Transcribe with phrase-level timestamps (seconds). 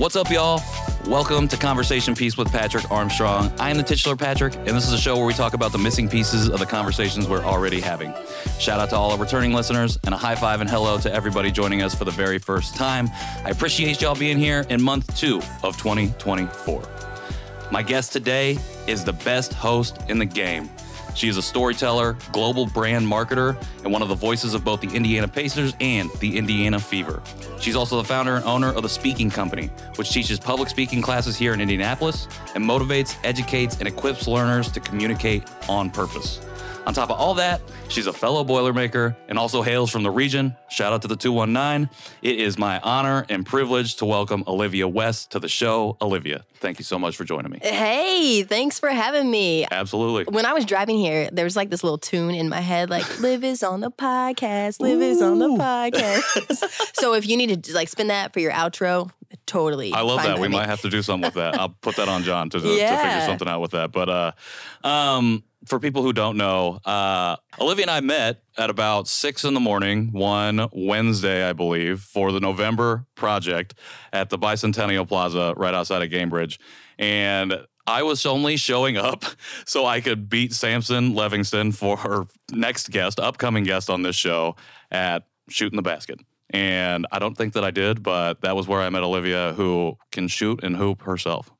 [0.00, 0.62] What's up, y'all?
[1.06, 3.52] Welcome to Conversation Piece with Patrick Armstrong.
[3.60, 5.78] I am the titular Patrick, and this is a show where we talk about the
[5.78, 8.14] missing pieces of the conversations we're already having.
[8.58, 11.50] Shout out to all our returning listeners, and a high five and hello to everybody
[11.50, 13.10] joining us for the very first time.
[13.44, 16.82] I appreciate y'all being here in month two of 2024.
[17.70, 18.56] My guest today
[18.86, 20.70] is the best host in the game.
[21.20, 24.88] She is a storyteller, global brand marketer, and one of the voices of both the
[24.88, 27.22] Indiana Pacers and the Indiana Fever.
[27.60, 29.66] She's also the founder and owner of the Speaking Company,
[29.96, 34.80] which teaches public speaking classes here in Indianapolis and motivates, educates, and equips learners to
[34.80, 36.40] communicate on purpose.
[36.86, 40.56] On top of all that, she's a fellow Boilermaker and also hails from the region.
[40.70, 41.90] Shout out to the 219.
[42.22, 45.98] It is my honor and privilege to welcome Olivia West to the show.
[46.00, 47.58] Olivia, thank you so much for joining me.
[47.62, 49.66] Hey, thanks for having me.
[49.70, 50.24] Absolutely.
[50.32, 53.20] When I was driving here, there was like this little tune in my head, like
[53.20, 57.74] "Liv is on the podcast, Liv is on the podcast." so if you need to
[57.74, 59.10] like spin that for your outro,
[59.44, 59.92] totally.
[59.92, 60.38] I love that.
[60.38, 61.58] We might have to do something with that.
[61.58, 63.92] I'll put that on John to, to figure something out with that.
[63.92, 64.32] But uh,
[64.82, 69.54] um, for people who don't know, uh, Olivia and I met at about six in
[69.54, 73.74] the morning one Wednesday, I believe, for the November project
[74.12, 76.58] at the Bicentennial Plaza right outside of Gainbridge.
[76.98, 79.24] And I was only showing up
[79.66, 84.56] so I could beat Samson Livingston for her next guest, upcoming guest on this show
[84.90, 86.20] at shooting the basket.
[86.50, 89.96] And I don't think that I did, but that was where I met Olivia, who
[90.10, 91.50] can shoot and hoop herself.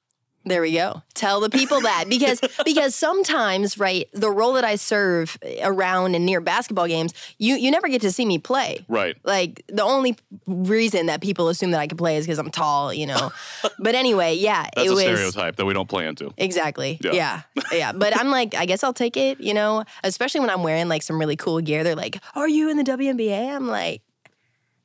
[0.45, 1.03] There we go.
[1.13, 6.25] Tell the people that because because sometimes, right, the role that I serve around and
[6.25, 8.85] near basketball games, you you never get to see me play.
[8.89, 9.17] Right.
[9.23, 12.93] Like the only reason that people assume that I can play is because I'm tall,
[12.93, 13.33] you know.
[13.79, 16.33] but anyway, yeah, That's it a was stereotype that we don't play into.
[16.39, 16.99] Exactly.
[17.03, 17.13] Yeah.
[17.13, 17.43] Yeah.
[17.73, 17.93] yeah.
[17.93, 21.03] But I'm like, I guess I'll take it, you know, especially when I'm wearing like
[21.03, 21.85] some really cool gear.
[21.85, 23.55] They're like, Are you in the WNBA?
[23.55, 24.01] I'm like,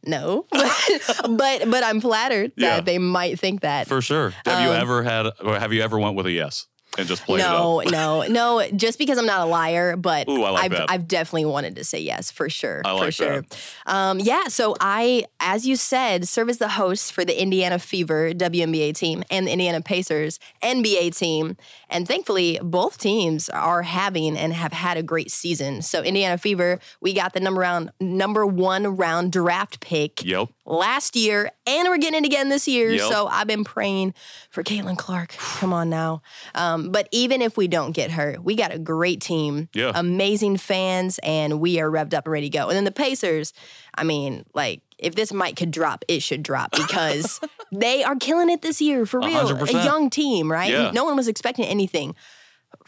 [0.07, 0.45] No.
[0.51, 2.75] but but I'm flattered Yeah.
[2.77, 3.87] that they might think that.
[3.87, 4.33] For sure.
[4.45, 6.67] Have you um, ever had, or have you ever went with a yes
[6.97, 7.91] and just played no, it up?
[7.91, 8.69] no, no.
[8.75, 10.91] Just because I'm not a liar, but Ooh, I like have that.
[10.91, 12.81] I've definitely wanted to say yes for sure.
[12.85, 13.41] I like for sure.
[13.41, 13.57] that.
[13.85, 14.45] Um, yeah.
[14.47, 19.23] So I, as you said, serve as the host for the Indiana Fever WNBA team
[19.29, 21.57] and the Indiana Pacers NBA team,
[21.89, 25.81] and thankfully both teams are having and have had a great season.
[25.81, 30.49] So Indiana Fever, we got the number round number one round draft pick Yep.
[30.65, 32.89] Last year, and we're getting it again this year.
[32.91, 33.11] Yep.
[33.11, 34.13] So I've been praying
[34.49, 35.35] for Caitlin Clark.
[35.37, 36.21] Come on now.
[36.55, 39.91] Um, but even if we don't get her, we got a great team, Yeah.
[39.93, 42.67] amazing fans, and we are revved up and ready to go.
[42.69, 43.53] And then the Pacers,
[43.95, 47.39] I mean, like, if this mic could drop, it should drop because
[47.71, 49.49] they are killing it this year for real.
[49.49, 49.69] 100%.
[49.81, 50.71] A young team, right?
[50.71, 50.91] Yeah.
[50.91, 52.15] No one was expecting anything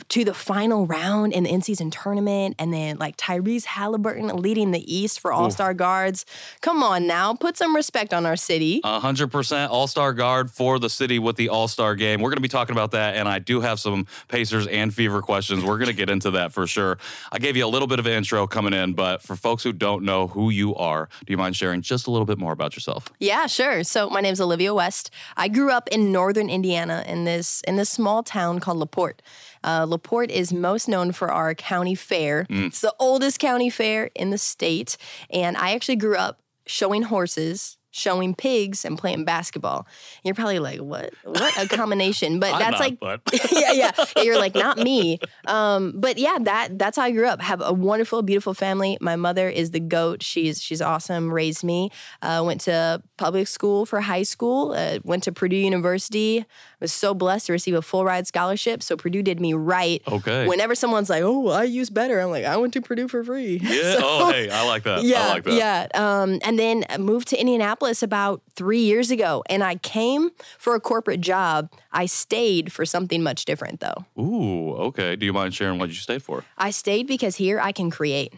[0.09, 4.93] to the final round in the in-season tournament, and then like Tyrese Haliburton leading the
[4.93, 6.25] East for All-Star guards.
[6.61, 8.81] Come on now, put some respect on our city.
[8.83, 12.21] A 100% All Star guard for the city with the All Star game.
[12.21, 15.21] We're going to be talking about that, and I do have some Pacers and Fever
[15.21, 15.63] questions.
[15.63, 16.97] We're going to get into that for sure.
[17.31, 19.73] I gave you a little bit of an intro coming in, but for folks who
[19.73, 22.75] don't know who you are, do you mind sharing just a little bit more about
[22.75, 23.09] yourself?
[23.19, 23.83] Yeah, sure.
[23.83, 25.11] So my name is Olivia West.
[25.35, 29.21] I grew up in northern Indiana in this in this small town called LaPorte.
[29.63, 32.45] Uh, LaPorte is most known for our county fair.
[32.67, 34.97] It's the oldest county fair in the state,
[35.29, 37.76] and I actually grew up showing horses.
[37.97, 39.79] Showing pigs and playing basketball.
[39.79, 41.13] And you're probably like, what?
[41.23, 42.39] What a combination!
[42.39, 43.21] But that's not, like, but-
[43.51, 44.21] yeah, yeah, yeah.
[44.23, 45.19] You're like, not me.
[45.47, 47.41] Um, but yeah, that that's how I grew up.
[47.41, 48.97] Have a wonderful, beautiful family.
[48.99, 50.21] My mother is the goat.
[50.21, 51.31] She's she's awesome.
[51.33, 51.89] Raised me.
[52.21, 54.73] Uh, went to public school for high school.
[54.73, 56.43] Uh, went to Purdue University.
[56.81, 58.83] Was so blessed to receive a full ride scholarship.
[58.83, 60.01] So Purdue did me right.
[60.07, 60.47] Okay.
[60.47, 63.93] Whenever someone's like, "Oh, IU's better," I'm like, "I went to Purdue for free." Yeah.
[63.93, 65.03] So- oh, hey, I like that.
[65.03, 65.53] yeah, I like that.
[65.53, 65.87] yeah.
[65.95, 70.79] Um, and then moved to Indianapolis about three years ago, and I came for a
[70.79, 71.71] corporate job.
[71.91, 74.05] I stayed for something much different, though.
[74.19, 75.15] Ooh, okay.
[75.15, 76.43] Do you mind sharing what you stayed for?
[76.57, 78.33] I stayed because here I can create.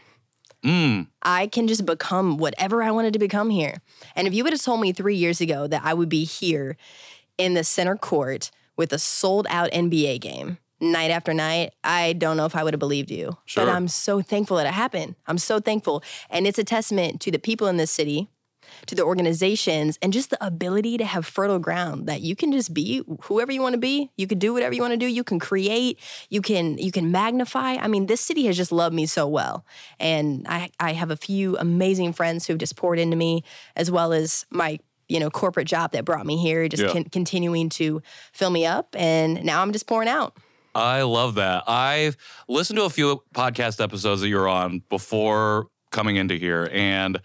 [0.64, 1.08] Mm.
[1.24, 3.76] I can just become whatever I wanted to become here.
[4.16, 6.78] And if you would have told me three years ago that I would be here
[7.38, 12.38] in the center court with a sold out NBA game night after night, I don't
[12.38, 13.38] know if I would have believed you.
[13.46, 13.66] Sure.
[13.66, 15.16] But I'm so thankful that it happened.
[15.28, 16.04] I'm so thankful.
[16.30, 18.30] And it's a testament to the people in this city,
[18.90, 22.74] to the organizations, and just the ability to have fertile ground that you can just
[22.74, 24.10] be whoever you want to be.
[24.18, 25.06] You can do whatever you want to do.
[25.06, 26.00] You can create.
[26.30, 27.76] You can you can magnify.
[27.76, 29.66] I mean, this city has just loved me so well,
[30.00, 33.44] and I I have a few amazing friends who've just poured into me,
[33.76, 36.92] as well as my you know corporate job that brought me here, just Yeah.
[36.92, 38.02] con- continuing to
[38.34, 40.36] fill me up, and now I'm just pouring out.
[40.76, 41.64] I love that.
[41.68, 42.16] I've
[42.48, 47.20] listened to a few podcast episodes that you're on before coming into here, and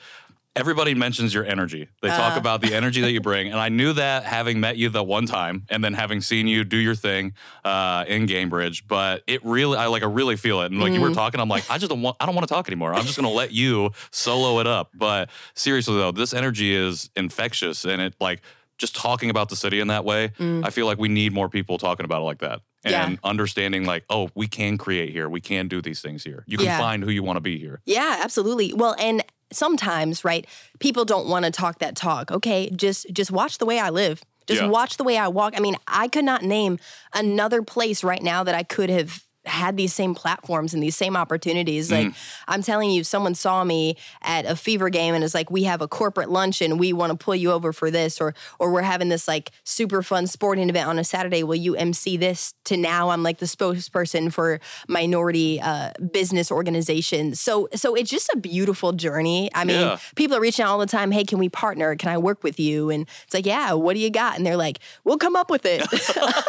[0.56, 1.88] everybody mentions your energy.
[2.02, 2.40] They talk Uh.
[2.40, 5.26] about the energy that you bring, and I knew that having met you the one
[5.26, 7.32] time, and then having seen you do your thing
[7.64, 8.82] uh, in Gainbridge.
[8.86, 10.70] But it really, I like, I really feel it.
[10.72, 11.08] And like you Mm-hmm.
[11.08, 12.94] were talking, I'm like, I just don't want, I don't want to talk anymore.
[12.94, 14.90] I'm just gonna let you solo it up.
[14.94, 18.40] But seriously though, this energy is infectious, and it like
[18.78, 20.32] just talking about the city in that way.
[20.40, 22.58] I feel like we need more people talking about it like that.
[22.84, 22.90] Mm.
[22.90, 23.06] Yeah.
[23.06, 25.28] And understanding, like, oh, we can create here.
[25.28, 26.42] We can do these things here.
[26.46, 26.78] You can Yeah.
[26.78, 27.80] find who you want to be here.
[27.86, 28.72] Yeah, absolutely.
[28.74, 29.22] Well, and
[29.56, 30.46] sometimes, right,
[30.78, 32.30] people don't want to talk that talk.
[32.30, 34.22] Okay, just just watch the way I live.
[34.46, 34.68] Just Yeah.
[34.68, 35.54] watch the way I walk.
[35.56, 36.78] I mean, I could not name
[37.14, 41.16] another place right now that I could have had these same platforms and these same
[41.16, 41.90] opportunities.
[41.90, 42.14] Like Mm.
[42.48, 45.80] I'm telling you, someone saw me at a fever game and is like, "We have
[45.82, 48.82] a corporate lunch and we want to pull you over for this," or or we're
[48.82, 51.42] having this like super fun sporting event on a Saturday.
[51.42, 52.54] Will you MC this?
[52.64, 57.40] To now, I'm like the spokesperson for minority uh, business organizations.
[57.40, 59.50] So so it's just a beautiful journey.
[59.54, 59.98] I mean, Yeah.
[60.16, 61.10] people are reaching out all the time.
[61.10, 61.94] Hey, can we partner?
[61.96, 62.90] Can I work with you?
[62.90, 63.72] And it's like, yeah.
[63.74, 64.36] What do you got?
[64.36, 65.82] And they're like, we'll come up with it.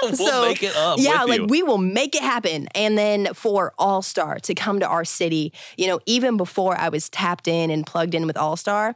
[0.26, 1.46] We'll make it up Yeah, like you.
[1.48, 2.68] we will make it happen.
[2.76, 6.90] And then for All Star to come to our city, you know, even before I
[6.90, 8.96] was tapped in and plugged in with All Star,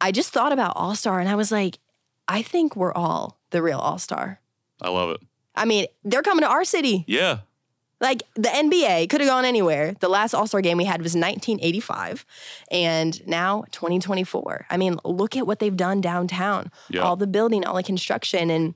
[0.00, 1.78] I just thought about All Star and I was like,
[2.28, 4.40] I think we're all the real All Star.
[4.80, 5.20] I love it.
[5.54, 7.04] I mean, they're coming to our city.
[7.06, 7.38] Yeah.
[8.00, 9.94] Like the NBA could have gone anywhere.
[10.00, 12.26] The last All Star game we had was 1985,
[12.70, 14.66] and now 2024.
[14.68, 16.70] I mean, look at what they've done downtown.
[16.90, 17.00] Yeah.
[17.02, 18.74] All the building, all the construction, and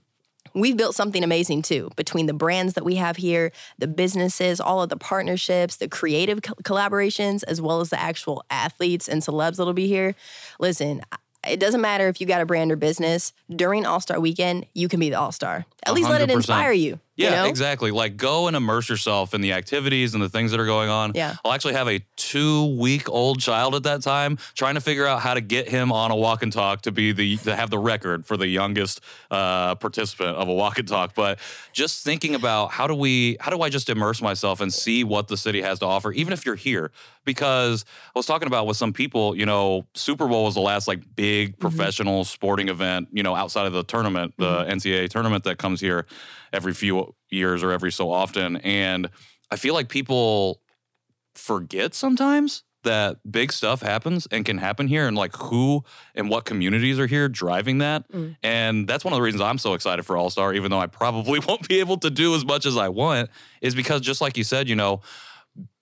[0.55, 1.91] we've built something amazing too.
[1.97, 6.43] Between the brands that we have here, the businesses, all of the partnerships, the creative
[6.43, 10.15] co- collaborations, as well as the actual athletes and celebs that'll be here.
[10.59, 11.03] Listen.
[11.47, 13.33] It doesn't matter if you got a brand or business.
[13.49, 15.65] During All Star Weekend, you can be the All Star.
[15.87, 16.99] At least let it inspire you.
[17.19, 17.49] Yeah, you know?
[17.49, 17.91] exactly.
[17.91, 21.13] Like go and immerse yourself in the activities and the things that are going on.
[21.17, 21.35] Yeah.
[21.45, 25.21] I'll actually have a two week old child at that time trying to figure out
[25.21, 27.79] how to get him on a walk and talk to be the to have the
[27.79, 29.01] record for the youngest
[29.33, 31.17] uh, participant of a walk and talk.
[31.17, 31.41] But
[31.73, 35.27] just thinking about how do we how do I just immerse myself and see what
[35.27, 36.93] the city has to offer, even if you're here?
[37.25, 37.85] Because
[38.15, 41.01] I was talking about with some people, you know, Super Bowl was the last like
[41.17, 45.81] big professional sporting event, you know, outside of the tournament, the NCAA tournament that comes
[45.81, 46.07] here
[46.53, 48.57] every few years or every so often.
[48.59, 49.11] And
[49.51, 50.61] I feel like people
[51.35, 55.83] forget sometimes that big stuff happens and can happen here and like who
[56.15, 58.11] and what communities are here driving that.
[58.11, 58.37] Mm.
[58.43, 60.87] And that's one of the reasons I'm so excited for All Star, even though I
[60.87, 63.31] probably won't be able to do as much as I want,
[63.61, 65.03] is because just like you said, you know,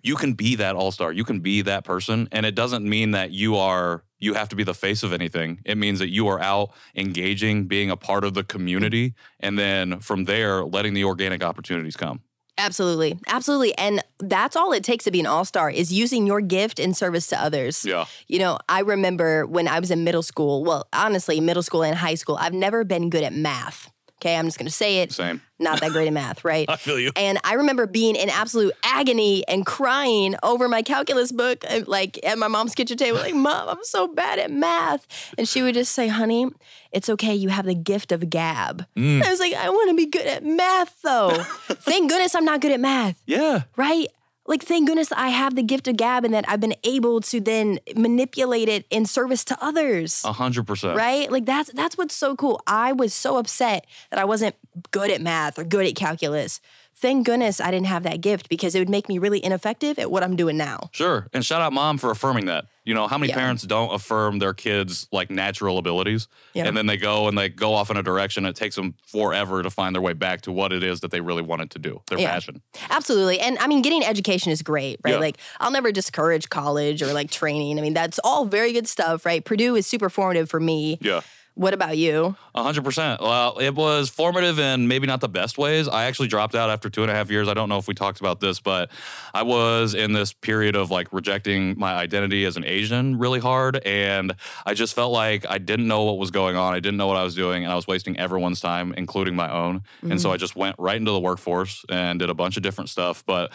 [0.02, 1.12] you can be that all star.
[1.12, 2.28] You can be that person.
[2.30, 5.60] And it doesn't mean that you are, you have to be the face of anything.
[5.64, 9.14] It means that you are out engaging, being a part of the community.
[9.40, 12.20] And then from there, letting the organic opportunities come.
[12.58, 13.18] Absolutely.
[13.26, 13.76] Absolutely.
[13.76, 16.94] And that's all it takes to be an all star is using your gift in
[16.94, 17.84] service to others.
[17.84, 18.06] Yeah.
[18.28, 21.96] You know, I remember when I was in middle school, well, honestly, middle school and
[21.96, 23.90] high school, I've never been good at math.
[24.20, 24.36] Okay.
[24.36, 25.12] I'm just going to say it.
[25.12, 25.42] Same.
[25.58, 26.68] Not that great at math, right?
[26.68, 27.10] I feel you.
[27.16, 32.18] And I remember being in absolute agony and crying over my calculus book, uh, like
[32.24, 35.06] at my mom's kitchen table, like, Mom, I'm so bad at math.
[35.38, 36.46] And she would just say, Honey,
[36.92, 37.34] it's okay.
[37.34, 38.86] You have the gift of gab.
[38.96, 39.22] Mm.
[39.22, 41.30] I was like, I want to be good at math, though.
[41.68, 43.62] Thank goodness I'm not good at math, Yeah.
[43.76, 44.06] right?
[44.48, 47.40] Like, thank goodness I have the gift of gab and that I've been able to
[47.40, 50.96] then manipulate it in service to others A hundred percent.
[50.96, 51.30] right?
[51.30, 52.60] Like that's that's what's so cool.
[52.66, 54.54] I was so upset that I wasn't
[54.90, 56.60] good at math or good at calculus.
[56.94, 60.10] Thank goodness I didn't have that gift because it would make me really ineffective at
[60.10, 60.88] what I'm doing now.
[60.92, 61.28] Sure.
[61.34, 62.64] And shout out mom for affirming that.
[62.86, 63.36] You know, how many Yeah.
[63.38, 66.28] parents don't affirm their kids' like natural abilities?
[66.54, 66.66] Yeah.
[66.66, 68.46] And then they go and they go off in a direction.
[68.46, 71.20] It takes them forever to find their way back to what it is that they
[71.20, 72.30] really wanted to do, their Yeah.
[72.32, 72.62] passion.
[72.88, 73.40] Absolutely.
[73.40, 75.20] And I mean, getting education is great, right?
[75.20, 77.78] Like, I'll never discourage college or like training.
[77.78, 79.44] I mean, that's all very good stuff, right?
[79.44, 80.98] Purdue is super formative for me.
[81.02, 81.20] Yeah.
[81.56, 82.36] What about you?
[82.54, 83.22] Hundred percent.
[83.22, 85.88] Well, it was formative in maybe not the best ways.
[85.88, 87.48] I actually dropped out after two and a half years.
[87.48, 88.90] I don't know if we talked about this, but
[89.32, 93.78] I was in this period of like rejecting my identity as an Asian really hard.
[93.86, 94.34] And
[94.66, 96.74] I just felt like I didn't know what was going on.
[96.74, 99.50] I didn't know what I was doing, and I was wasting everyone's time, including my
[99.50, 99.80] own.
[100.02, 100.34] And so mm-hmm.
[100.34, 103.24] I just went right into the workforce and did a bunch of different stuff.
[103.24, 103.50] But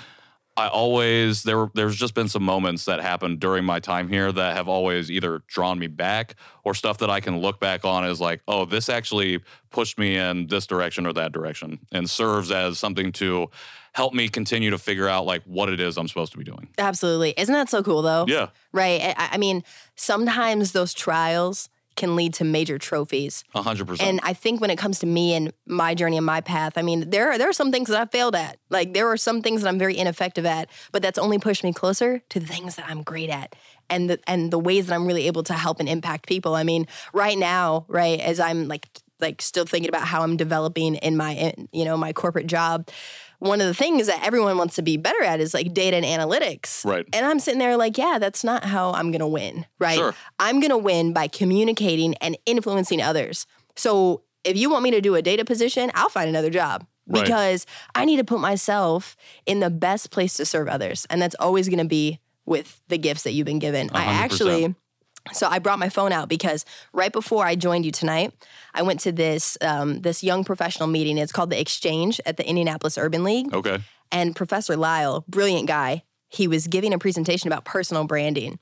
[0.58, 4.55] I always there there's just been some moments that happened during my time here that
[4.55, 8.20] have always either drawn me back or stuff that I can look back on as
[8.20, 9.39] like, oh, this actually
[9.70, 13.50] pushed me in this direction or that direction and serves as something to
[13.93, 16.70] help me continue to figure out like what it is I'm supposed to be doing.
[16.77, 17.34] Absolutely.
[17.38, 18.25] Isn't that so cool, though?
[18.27, 19.01] Yeah, Right.
[19.17, 19.63] I, I mean,
[19.96, 23.43] sometimes those trials can lead to major trophies.
[23.53, 24.10] hundred percent.
[24.10, 26.81] And I think when it comes to me and my journey and my path, I
[26.81, 28.57] mean, there are, there are some things that I failed at.
[28.69, 31.74] Like there are some things that I'm very ineffective at, but that's only pushed me
[31.74, 33.55] closer to the things that I'm great at.
[33.89, 36.55] and the and the ways that I'm really able to help and impact people.
[36.55, 38.88] I mean, right now, right as I'm like
[39.21, 42.89] like still thinking about how I'm developing in my in, you know my corporate job.
[43.39, 46.05] One of the things that everyone wants to be better at is like data and
[46.05, 46.85] analytics.
[46.85, 47.05] Right.
[47.11, 49.97] And I'm sitting there like, yeah, that's not how I'm going to win, right?
[49.97, 50.13] Sure.
[50.37, 53.47] I'm going to win by communicating and influencing others.
[53.75, 57.23] So if you want me to do a data position, I'll find another job Right.
[57.23, 61.07] because I need to put myself in the best place to serve others.
[61.09, 63.89] And that's always going to be with the gifts that you've been given.
[63.91, 64.07] I 100%.
[64.07, 64.75] actually
[65.33, 68.33] so I brought my phone out because right before I joined you tonight,
[68.73, 71.17] I went to this um, this young professional meeting.
[71.17, 73.79] It's called the Exchange at the Indianapolis Urban League Okay.
[74.11, 78.59] and Professor Lyle, brilliant guy, he was giving a presentation about personal branding.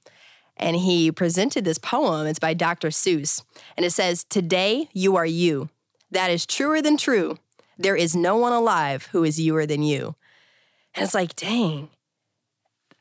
[0.57, 2.27] And he presented this poem.
[2.27, 2.89] It's by Dr.
[2.89, 3.41] Seuss.
[3.77, 5.69] And it says, Today you are you.
[6.11, 7.37] That is truer than true.
[7.77, 10.15] There is no one alive who is youer than you.
[10.95, 11.87] And it's like, dang,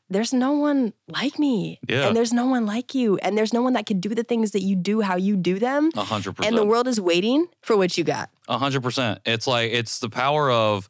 [0.09, 1.79] there's no one like me.
[1.87, 2.07] Yeah.
[2.07, 3.17] And there's no one like you.
[3.17, 5.59] And there's no one that can do the things that you do how you do
[5.59, 5.89] them.
[5.95, 6.53] A hundred percent.
[6.53, 8.29] And the world is waiting for what you got.
[8.47, 9.19] A hundred percent.
[9.25, 10.89] It's like it's the power of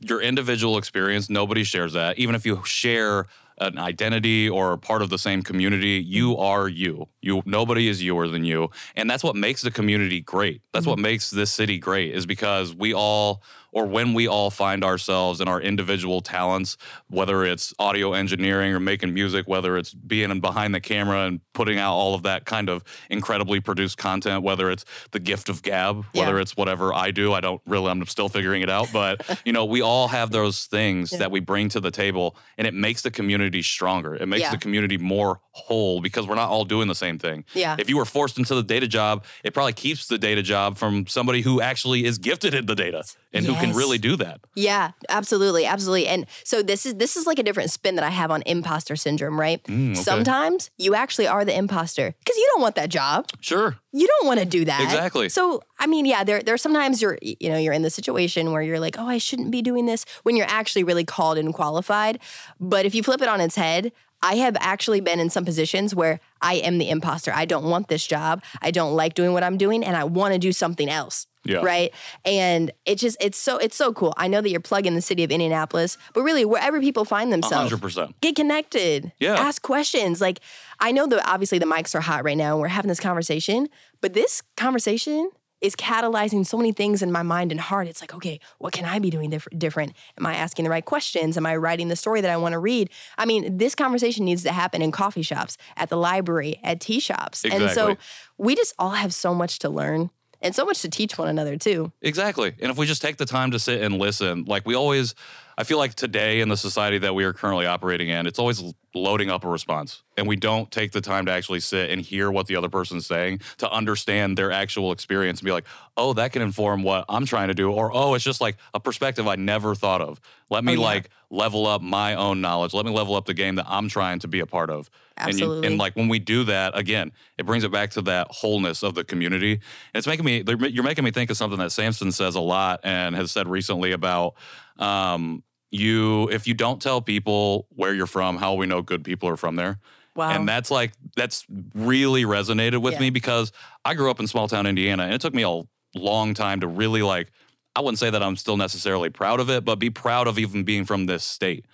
[0.00, 1.30] your individual experience.
[1.30, 2.18] Nobody shares that.
[2.18, 3.26] Even if you share
[3.58, 6.42] an identity or part of the same community, you mm-hmm.
[6.42, 7.08] are you.
[7.22, 8.70] You nobody is youer than you.
[8.94, 10.60] And that's what makes the community great.
[10.72, 10.90] That's mm-hmm.
[10.90, 13.42] what makes this city great, is because we all
[13.76, 16.78] or when we all find ourselves in our individual talents,
[17.10, 21.76] whether it's audio engineering or making music, whether it's being behind the camera and putting
[21.78, 26.06] out all of that kind of incredibly produced content, whether it's the gift of gab,
[26.14, 26.40] whether Yeah.
[26.40, 28.88] it's whatever I do, I don't really, I'm still figuring it out.
[28.94, 31.18] But, you know, we all have those things Yeah.
[31.18, 34.14] that we bring to the table and it makes the community stronger.
[34.14, 34.52] It makes Yeah.
[34.52, 37.44] the community more whole because we're not all doing the same thing.
[37.52, 37.76] Yeah.
[37.78, 41.06] If you were forced into the data job, it probably keeps the data job from
[41.06, 43.02] somebody who actually is gifted in the data
[43.34, 44.40] and who can really do that.
[44.54, 46.06] Yeah, absolutely, absolutely.
[46.06, 48.96] And so this is this is like a different spin that I have on imposter
[48.96, 49.62] syndrome, right?
[49.64, 50.00] Mm, okay.
[50.00, 53.26] Sometimes you actually are the imposter because you don't want that job.
[53.40, 53.76] Sure.
[53.92, 54.82] You don't want to do that.
[54.82, 55.28] Exactly.
[55.28, 58.62] So I mean, yeah, there there's sometimes you're you know you're in the situation where
[58.62, 62.18] you're like, oh, I shouldn't be doing this when you're actually really called and qualified.
[62.60, 63.92] But if you flip it on its head.
[64.22, 67.32] I have actually been in some positions where I am the imposter.
[67.34, 68.42] I don't want this job.
[68.62, 71.26] I don't like doing what I'm doing and I want to do something else.
[71.48, 71.58] Yeah.
[71.58, 71.92] Right.
[72.24, 74.14] And it just it's so it's so cool.
[74.16, 77.70] I know that you're plugging the city of Indianapolis, but really wherever people find themselves,
[77.70, 78.20] hundred percent.
[78.20, 79.12] get connected.
[79.18, 79.34] Yeah.
[79.34, 80.20] Ask questions.
[80.20, 80.40] Like
[80.80, 83.68] I know that obviously the mics are hot right now and we're having this conversation,
[84.00, 85.30] but this conversation
[85.62, 87.88] is catalyzing so many things in my mind and heart.
[87.88, 89.94] It's like, okay, what can I be doing diff- different?
[90.18, 91.38] Am I asking the right questions?
[91.38, 92.90] Am I writing the story that I want to read?
[93.16, 97.00] I mean, this conversation needs to happen in coffee shops, at the library, at tea
[97.00, 97.42] shops.
[97.44, 97.96] And so
[98.36, 100.10] we just all have so much to learn
[100.46, 101.92] and so much to teach one another too.
[102.00, 102.54] Exactly.
[102.60, 105.14] And if we just take the time to sit and listen, like we always,
[105.58, 108.62] I feel like today in the society that we are currently operating in, it's always
[108.94, 110.02] loading up a response.
[110.18, 113.06] And we don't take the time to actually sit and hear what the other person's
[113.06, 117.24] saying to understand their actual experience and be like, oh, that can inform what I'm
[117.24, 117.70] trying to do.
[117.72, 120.20] Or, oh, it's just like a perspective I never thought of.
[120.50, 120.80] Let me Oh, yeah.
[120.80, 122.74] like level up my own knowledge.
[122.74, 124.90] Let me level up the game that I'm trying to be a part of.
[125.16, 125.68] And, you, Absolutely.
[125.68, 128.94] and like when we do that, again, it brings it back to that wholeness of
[128.94, 129.52] the community.
[129.52, 129.60] And
[129.94, 133.16] it's making me, you're making me think of something that Samson says a lot and
[133.16, 134.34] has said recently about
[134.78, 139.04] um, you, if you don't tell people where you're from, how will we know good
[139.04, 139.78] people are from there?
[140.14, 140.30] Wow.
[140.30, 143.00] And that's like, that's really resonated with Yeah.
[143.00, 143.52] me because
[143.84, 145.62] I grew up in small town Indiana and it took me a
[145.94, 147.30] long time to really like,
[147.74, 150.64] I wouldn't say that I'm still necessarily proud of it, but be proud of even
[150.64, 151.66] being from this state.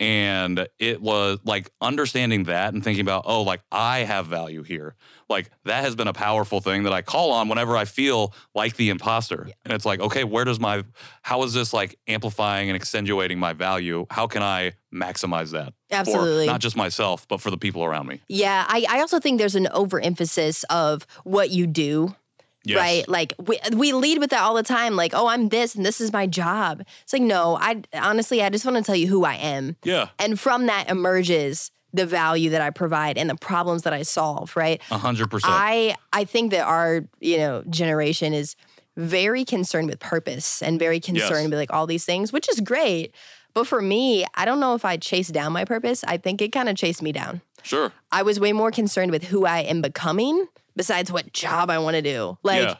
[0.00, 4.96] And it was like understanding that and thinking about, oh, like I have value here.
[5.28, 8.76] Like that has been a powerful thing that I call on whenever I feel like
[8.76, 9.50] the imposter.
[9.62, 10.84] And it's like, okay, where does my,
[11.20, 14.06] how is this like amplifying and accentuating my value?
[14.10, 15.74] How can I maximize that?
[15.90, 16.46] Absolutely.
[16.46, 18.22] Not just myself, but for the people around me.
[18.26, 22.16] Yeah, I, I also think there's an overemphasis of what you do.
[22.64, 22.78] Yes.
[22.78, 23.08] Right?
[23.08, 24.94] Like we, we lead with that all the time.
[24.96, 26.82] Like, oh, I'm this and this is my job.
[27.02, 29.76] It's like, no, I honestly, I just want to tell you who I am.
[29.82, 30.08] Yeah.
[30.18, 34.54] And from that emerges the value that I provide and the problems that I solve,
[34.56, 34.80] right?
[34.90, 35.52] A hundred percent.
[35.56, 38.56] I I think that our, you know, generation is
[38.96, 41.48] very concerned with purpose and very concerned Yes.
[41.50, 43.14] with like all these things, which is great.
[43.54, 46.04] But for me, I don't know if I chased down my purpose.
[46.04, 47.40] I think it kind of chased me down.
[47.62, 47.92] Sure.
[48.12, 50.46] I was way more concerned with who I am becoming
[50.80, 52.38] besides what job I want to do.
[52.42, 52.74] Like, Yeah.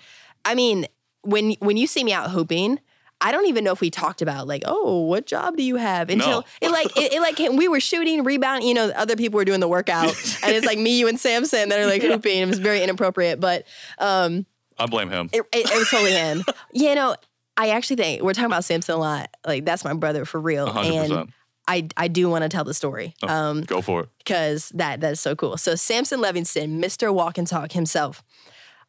[0.45, 0.87] I mean,
[1.23, 2.81] when when you see me out hooping,
[3.21, 6.09] I don't even know if we talked about like, oh, what job do you have?
[6.09, 6.45] Until No.
[6.63, 8.65] it like it, it like we were shooting, rebound.
[8.65, 10.07] You know, other people were doing the workout,
[10.43, 12.39] and it's like me, you, and Samson that are like hooping.
[12.39, 13.67] It was very inappropriate, but
[13.99, 14.47] um,
[14.79, 15.29] I blame him.
[15.33, 16.43] it, it, it was totally him.
[16.73, 17.15] You know,
[17.59, 19.29] I actually think we're talking about Samson a lot.
[19.47, 21.31] Like that's my brother for real, A hundred and percent.
[21.71, 23.15] I I do want to tell the story.
[23.23, 24.09] Um, Go for it.
[24.19, 25.57] because that that is so cool.
[25.57, 27.13] So Samson Levinson, Mr.
[27.15, 28.23] Walk and Talk himself.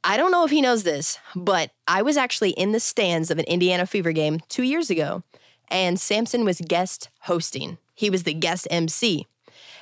[0.04, 3.38] I don't know if he knows this, but I was actually in the stands of
[3.38, 5.22] an Indiana Fever game two years ago,
[5.70, 7.78] and Samson was guest hosting.
[7.94, 9.28] He was the guest MC.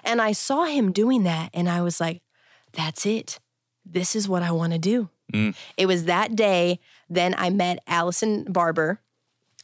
[0.03, 2.21] And I saw him doing that, and I was like,
[2.73, 3.39] that's it.
[3.85, 5.09] This is what I want to do.
[5.77, 6.79] It was that day.
[7.09, 8.99] Then I met Allison Barber,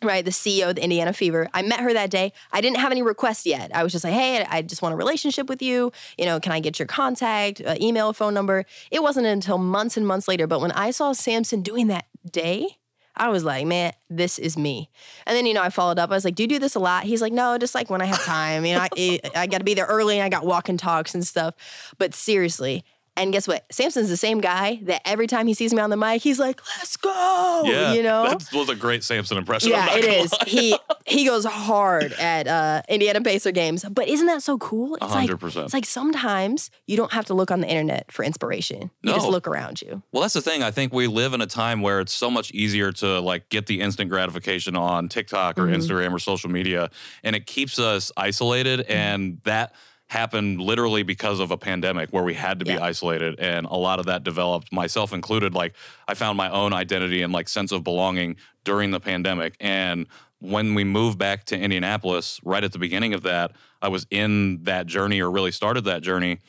[0.05, 0.23] right?
[0.23, 1.49] The CEO of the Indiana Fever.
[1.53, 2.33] I met her that day.
[2.51, 3.75] I didn't have any requests yet.
[3.75, 5.91] I was just like, hey, I just want a relationship with you.
[6.17, 8.65] You know, can I get your contact, uh, email, phone number?
[8.91, 10.47] It wasn't until months and months later.
[10.47, 12.77] But when I saw Samson doing that day,
[13.17, 14.89] I was like, man, this is me.
[15.25, 16.11] And then, you know, I followed up.
[16.11, 17.05] I was like, do you do this a lot?
[17.05, 18.65] He's like, no, just like when I have time.
[18.65, 21.15] You know, I, I got to be there early and I got walk and talks
[21.15, 21.55] and stuff.
[21.97, 22.83] But seriously,
[23.17, 23.65] and guess what?
[23.71, 26.59] Samson's the same guy that every time he sees me on the mic, he's like,
[26.77, 27.61] let's go.
[27.65, 27.93] Yeah.
[27.93, 28.23] You know?
[28.27, 29.73] That was a great Samson impression.
[29.73, 30.31] I'm Yeah, it is.
[30.33, 30.39] lie.
[30.47, 34.95] He he goes hard at uh, Indiana Pacer games, but isn't that so cool?
[34.95, 35.63] It's like 100%.
[35.65, 38.91] it's like sometimes you don't have to look on the internet for inspiration.
[39.03, 40.01] You just look around you.
[40.11, 40.63] Well, that's the thing.
[40.63, 43.67] I think we live in a time where it's so much easier to like get
[43.67, 45.75] the instant gratification on TikTok or Mhm.
[45.75, 46.89] Instagram or social media,
[47.23, 48.79] and it keeps us isolated.
[48.81, 48.91] Mm-hmm.
[48.91, 49.73] And that
[50.07, 52.83] happened literally because of a pandemic where we had to be Yeah.
[52.83, 55.53] isolated, and a lot of that developed, myself included.
[55.53, 55.73] Like
[56.07, 60.07] I found my own identity and like sense of belonging during the pandemic, and
[60.39, 64.63] when we moved back to Indianapolis, right at the beginning of that, I was in
[64.63, 66.39] that journey or really started that journey.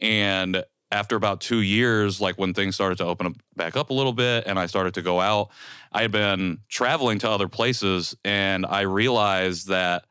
[0.00, 3.94] And after about two years, like when things started to open up back up a
[3.94, 5.48] little bit and I started to go out,
[5.92, 10.04] I had been traveling to other places and I realized that,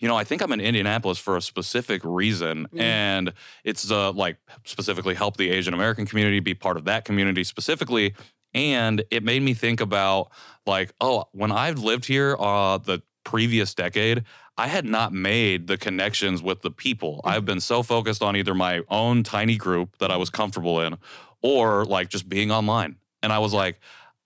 [0.00, 2.66] you know, I think I'm in Indianapolis for a specific reason.
[2.74, 2.80] Mm.
[2.80, 3.32] And
[3.64, 8.14] it's uh, like specifically help the Asian American community, be part of that community specifically.
[8.52, 10.32] And it made me think about
[10.66, 14.24] like, oh, when I've lived here uh, the previous decade,
[14.56, 17.20] I had not made the connections with the people.
[17.24, 20.96] I've been so focused on either my own tiny group that I was comfortable in
[21.42, 22.96] or like just being online.
[23.22, 23.78] And I was like,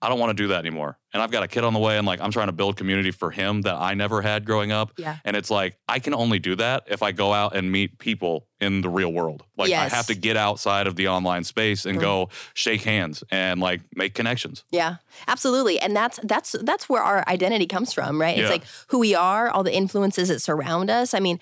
[0.05, 0.99] I don't want to do that anymore.
[1.13, 3.09] And I've got a kid on the way and like I'm trying to build community
[3.09, 4.91] for him that I never had growing up.
[4.97, 5.17] Yeah.
[5.25, 8.47] And it's like I can only do that if I go out and meet people
[8.61, 9.43] in the real world.
[9.57, 9.91] Like Yes.
[9.91, 12.01] I have to get outside of the online space and Mm.
[12.01, 14.63] go shake hands and like make connections.
[14.71, 15.79] Yeah, absolutely.
[15.79, 18.37] And that's that's that's where our identity comes from, right?
[18.37, 18.43] Yeah.
[18.43, 21.15] It's like who we are, all the influences that surround us.
[21.15, 21.39] I mean,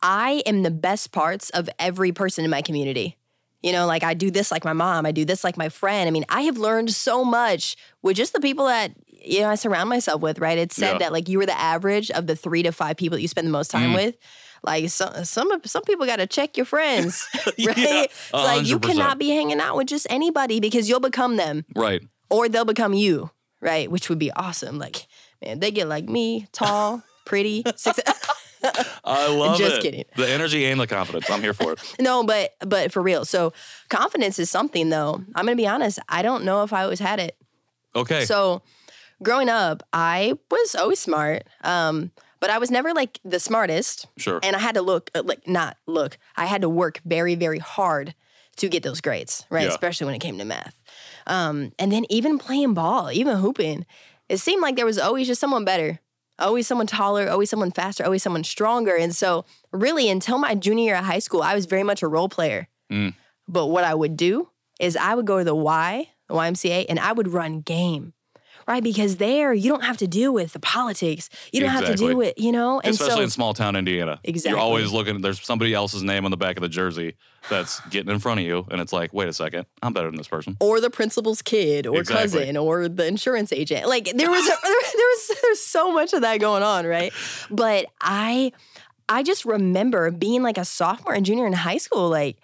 [0.00, 3.17] I am the best parts of every person in my community.
[3.62, 6.06] You know, like I do this like my mom, I do this like my friend.
[6.06, 9.56] I mean, I have learned so much with just the people that you know I
[9.56, 10.56] surround myself with, right?
[10.58, 10.98] It's said Yeah.
[10.98, 13.48] that like you were the average of the 3 to 5 people that you spend
[13.48, 13.94] the most time Mm.
[13.96, 14.16] with.
[14.62, 17.58] Like some some some people got to check your friends, right?
[17.76, 21.64] Yeah, it's like you cannot be hanging out with just anybody because you'll become them
[21.74, 22.02] Right.
[22.30, 23.90] or they'll become you, right?
[23.90, 24.78] Which would be awesome.
[24.78, 25.06] Like,
[25.44, 27.98] man, they get like me, tall, pretty, six.
[29.04, 29.82] I love Just it.
[29.82, 30.04] kidding.
[30.16, 31.30] The energy and the confidence.
[31.30, 31.80] I'm here for it.
[32.00, 33.24] no, but but for real.
[33.24, 33.52] So
[33.88, 35.22] confidence is something though.
[35.34, 35.98] I'm gonna be honest.
[36.08, 37.36] I don't know if I always had it.
[37.94, 38.24] Okay.
[38.24, 38.62] So
[39.22, 44.06] growing up, I was always smart, um, but I was never like the smartest.
[44.16, 44.40] sure.
[44.42, 46.18] and I had to look uh, like not look.
[46.36, 48.14] I had to work very very hard
[48.56, 49.62] to get those grades, right?
[49.62, 49.68] Yeah.
[49.68, 50.78] Especially when it came to math.
[51.26, 53.86] Um, and then even playing ball, even hooping,
[54.28, 56.00] it seemed like there was always just someone better,
[56.38, 58.96] always someone taller, always someone faster, always someone stronger.
[58.96, 62.08] And so, really, until my junior year of high school, I was very much a
[62.08, 62.68] role player.
[62.90, 63.14] Mm.
[63.46, 64.48] But what I would do
[64.80, 68.12] is I would go to the Y, the YMCA, and I would run game.
[68.68, 71.30] Right, because there you don't have to deal with the politics.
[71.52, 72.08] You don't have to Exactly.
[72.08, 74.20] deal with, you know, and Especially so in small town Indiana.
[74.22, 74.50] Exactly.
[74.50, 77.14] You're always looking, there's somebody else's name on the back of the jersey
[77.48, 78.66] that's getting in front of you.
[78.70, 80.58] And it's like, wait a second, I'm better than this person.
[80.60, 82.40] or the principal's kid or Exactly.
[82.40, 83.88] cousin or the insurance agent.
[83.88, 87.10] Like there was a, there was there's so much of that going on, right?
[87.50, 88.52] But I
[89.08, 92.36] I just remember being like a sophomore and junior in high school like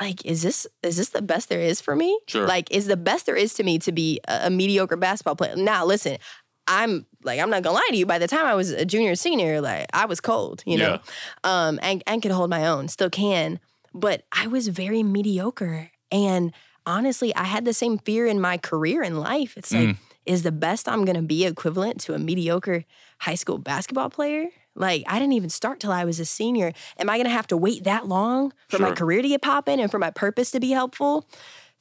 [0.00, 2.18] like is this is this the best there is for me?
[2.26, 2.46] Sure.
[2.46, 5.54] Like is the best there is to me to be a, a mediocre basketball player.
[5.56, 6.18] Now listen,
[6.66, 8.06] I'm like I'm not gonna lie to you.
[8.06, 10.98] By the time I was a junior senior, like I was cold, you know,
[11.44, 13.60] um, and and could hold my own, still can.
[13.92, 16.52] But I was very mediocre, and
[16.86, 19.56] honestly, I had the same fear in my career in life.
[19.56, 19.96] It's like, Mm.
[20.26, 22.84] is the best I'm gonna be equivalent to a mediocre
[23.18, 24.46] high school basketball player?
[24.74, 26.72] Like I didn't even start till I was a senior.
[26.98, 29.90] Am I gonna have to wait that long for my career to get popping and
[29.90, 31.26] for my purpose to be helpful?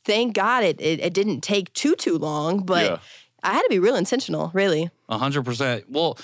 [0.05, 2.97] Thank God it it, it didn't take too too long, but Yeah.
[3.41, 4.89] I had to be real intentional, really.
[5.07, 5.85] A hundred percent.
[5.89, 6.17] Well,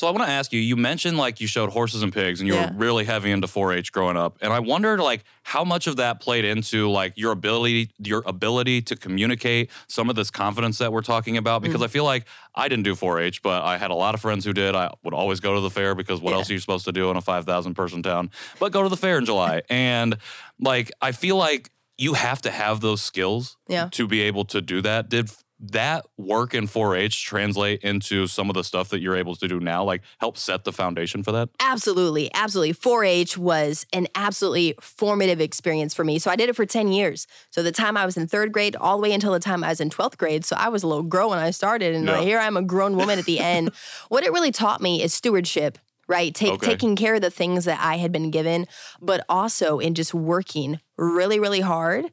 [0.00, 0.60] So I want to ask you.
[0.60, 2.70] You mentioned like you showed horses and pigs, and you Yeah.
[2.72, 6.20] were really heavy into 4-H growing up, and I wondered like how much of that
[6.20, 11.02] played into like your ability, your ability to communicate some of this confidence that we're
[11.02, 11.60] talking about.
[11.60, 11.64] Mm.
[11.66, 14.46] Because I feel like I didn't do 4-H, but I had a lot of friends
[14.46, 14.74] who did.
[14.74, 16.36] I would always go to the fair because what Yeah.
[16.38, 18.30] else are you supposed to do in a 5,000 person town?
[18.58, 20.16] But go to the fair in July, and
[20.58, 23.90] like I feel like you have to have those skills Yeah.
[23.92, 25.10] to be able to do that.
[25.10, 25.28] Did
[25.62, 29.60] that work in 4-H translate into some of the stuff that you're able to do
[29.60, 29.84] now?
[29.84, 31.50] Like help set the foundation for that?
[31.60, 32.72] Absolutely, absolutely.
[32.74, 36.18] 4-H was an absolutely formative experience for me.
[36.18, 37.26] So I did it for 10 years.
[37.50, 39.68] So the time I was in third grade, all the way until the time I
[39.68, 40.44] was in 12th grade.
[40.44, 42.20] So I was a little girl when I started, and Yeah.
[42.22, 43.70] here I'm a grown woman at the end.
[44.08, 45.78] what it really taught me is stewardship.
[46.08, 46.66] Right, Take, Okay.
[46.72, 48.66] taking care of the things that I had been given,
[49.00, 52.06] but also in just working really, really hard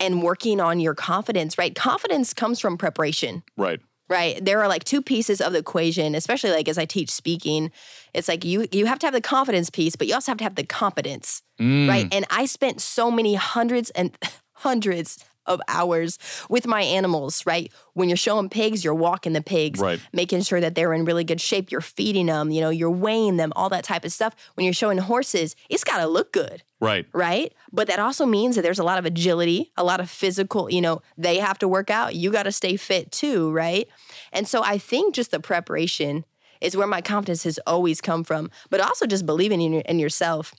[0.00, 1.56] and working on your confidence.
[1.58, 3.80] Right, confidence comes from preparation Right.
[4.08, 7.70] right there are like two pieces of the equation especially like as i teach speaking
[8.12, 10.44] it's like you you have to have the confidence piece but you also have to
[10.44, 11.88] have the competence Mm.
[11.88, 14.10] right and i spent so many hundreds and
[14.56, 19.80] hundreds of hours with my animals right when you're showing pigs you're walking the pigs
[19.80, 20.00] Right.
[20.12, 23.36] making sure that they're in really good shape you're feeding them you know you're weighing
[23.36, 26.62] them all that type of stuff when you're showing horses it's got to look good
[26.80, 27.06] Right.
[27.14, 27.50] right?
[27.72, 30.82] But that also means that there's a lot of agility, a lot of physical, you
[30.82, 32.14] know, they have to work out.
[32.14, 33.88] You got to stay fit too, right?
[34.34, 36.26] And so I think just the preparation
[36.60, 39.98] is where my confidence has always come from, but also just believing in, your, in
[39.98, 40.52] yourself.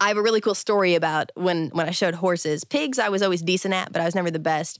[0.00, 2.64] I have a really cool story about when when I showed horses.
[2.64, 4.78] Pigs I was always decent at, but I was never the best.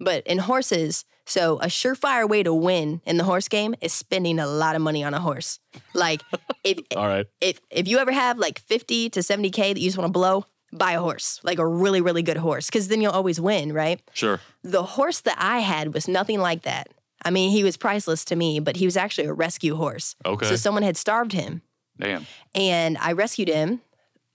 [0.00, 4.38] But in horses, so a surefire way to win in the horse game is spending
[4.38, 5.58] a lot of money on a horse.
[5.94, 6.22] Like
[6.64, 7.26] if All right.
[7.40, 10.46] if if you ever have like 50 to 70k that you just want to blow,
[10.72, 14.00] buy a horse, like a really really good horse cuz then you'll always win, right?
[14.12, 14.40] Sure.
[14.62, 16.88] The horse that I had was nothing like that.
[17.24, 20.14] I mean, he was priceless to me, but he was actually a rescue horse.
[20.24, 20.46] Okay.
[20.46, 21.62] So someone had starved him
[21.98, 22.26] Damn.
[22.54, 23.80] and I rescued him.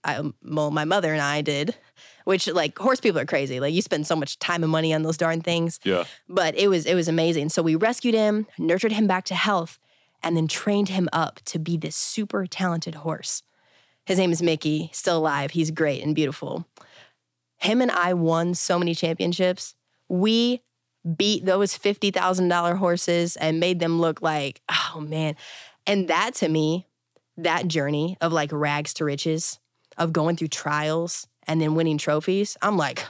[0.04, 1.74] I, um, well, my mother and I did,
[2.24, 3.58] which like horse people are crazy.
[3.60, 6.04] Like you spend so much time and money on those darn things Yeah.
[6.28, 7.48] but it was it was amazing.
[7.48, 9.78] So we rescued him, nurtured him back to health,
[10.22, 13.42] and then trained him up to be this super talented horse.
[14.06, 15.52] His name is Mickey, still alive.
[15.52, 16.66] He's great and beautiful.
[17.58, 19.74] Him and I won so many championships.
[20.08, 20.60] We
[21.16, 25.36] beat those $50,000 horses and made them look like, oh man.
[25.86, 26.86] And that to me,
[27.36, 29.58] that journey of like rags to riches,
[29.96, 33.04] of going through trials and then winning trophies, I'm like,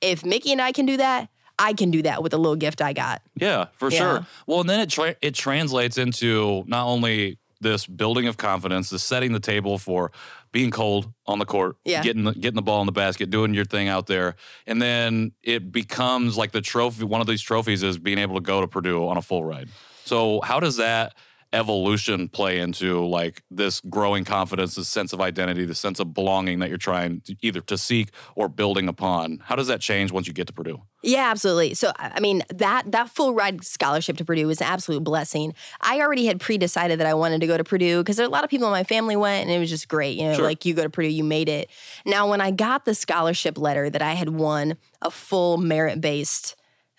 [0.00, 2.82] if Mickey and I can do that, I can do that with a little gift
[2.82, 3.22] I got.
[3.34, 3.98] Yeah, for Yeah.
[3.98, 4.26] sure.
[4.46, 8.98] Well, and then it tra- it translates into not only this building of confidence, the
[8.98, 10.12] setting the table for
[10.52, 12.02] being cold on the court, Yeah.
[12.02, 14.36] getting the, getting the ball in the basket, doing your thing out there,
[14.66, 17.04] and then it becomes like the trophy.
[17.04, 19.68] One of these trophies is being able to go to Purdue on a full ride.
[20.04, 21.14] So how does that
[21.52, 26.58] evolution play into like this growing confidence, this sense of identity, the sense of belonging
[26.58, 29.42] that you're trying to either to seek or building upon?
[29.44, 30.82] How does that change once you get to Purdue?
[31.02, 31.74] Yeah, absolutely.
[31.74, 35.54] So I mean that that full ride scholarship to Purdue was an absolute blessing.
[35.80, 38.44] I already had pre-decided that I wanted to go to Purdue because there a lot
[38.44, 40.16] of people in my family went and it was just great.
[40.18, 40.44] You know, Sure.
[40.44, 41.70] like you go to Purdue, you made it.
[42.04, 46.56] Now when I got the scholarship letter that I had won a full merit-based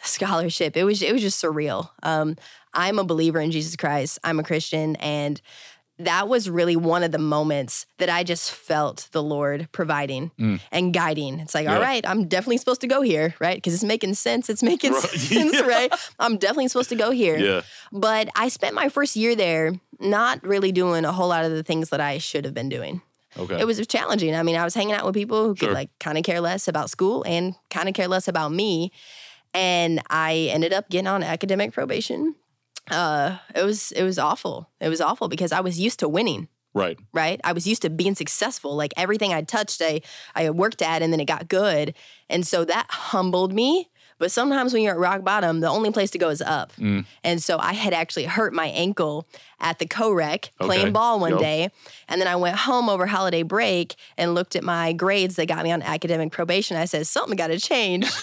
[0.07, 1.89] scholarship, it was it was just surreal.
[2.03, 2.35] Um,
[2.73, 4.19] I'm a believer in Jesus Christ.
[4.23, 5.41] I'm a Christian and
[5.99, 10.29] that was really one of the moments that I just felt the Lord providing
[10.71, 11.39] and guiding.
[11.39, 11.73] It's like, Yeah.
[11.75, 13.55] all right, I'm definitely supposed to go here, right?
[13.57, 14.47] Because it's making sense.
[14.47, 15.01] It's making Right.
[15.09, 15.61] sense, Yeah.
[15.61, 15.91] right?
[16.19, 17.35] I'm definitely supposed to go here.
[17.39, 17.61] Yeah.
[17.91, 21.63] But I spent my first year there not really doing a whole lot of the
[21.63, 23.01] things that I should have been doing.
[23.35, 23.59] Okay.
[23.59, 24.35] It was challenging.
[24.35, 25.69] I mean, I was hanging out with people who Sure.
[25.69, 28.91] could like kind of care less about school and kind of care less about me.
[29.57, 32.35] And I ended up getting on academic probation.
[32.91, 34.69] Uh, it was it was awful.
[34.79, 36.97] It was awful because I was used to winning right.
[37.11, 37.41] right?
[37.43, 38.75] I was used to being successful.
[38.75, 40.01] Like everything I touched, I
[40.35, 41.95] I worked at, and then it got good,
[42.29, 43.89] and so that humbled me.
[44.19, 46.71] But sometimes when you're at rock bottom, the only place to go is up.
[46.77, 47.05] Mm.
[47.23, 49.27] And so I had actually hurt my ankle
[49.59, 50.65] at the co-rec Okay.
[50.65, 51.39] playing ball one Yep.
[51.39, 51.69] day,
[52.07, 55.63] and then I went home over holiday break and looked at my grades that got
[55.63, 56.77] me on academic probation.
[56.77, 58.09] I said something got to change.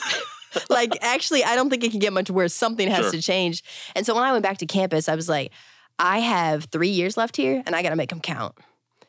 [0.70, 2.54] like actually, I don't think it can get much worse.
[2.54, 3.10] Something has Sure.
[3.12, 3.62] to change.
[3.94, 5.52] And so when I went back to campus, I was like,
[5.98, 8.54] I have three years left here, and I got to make them count.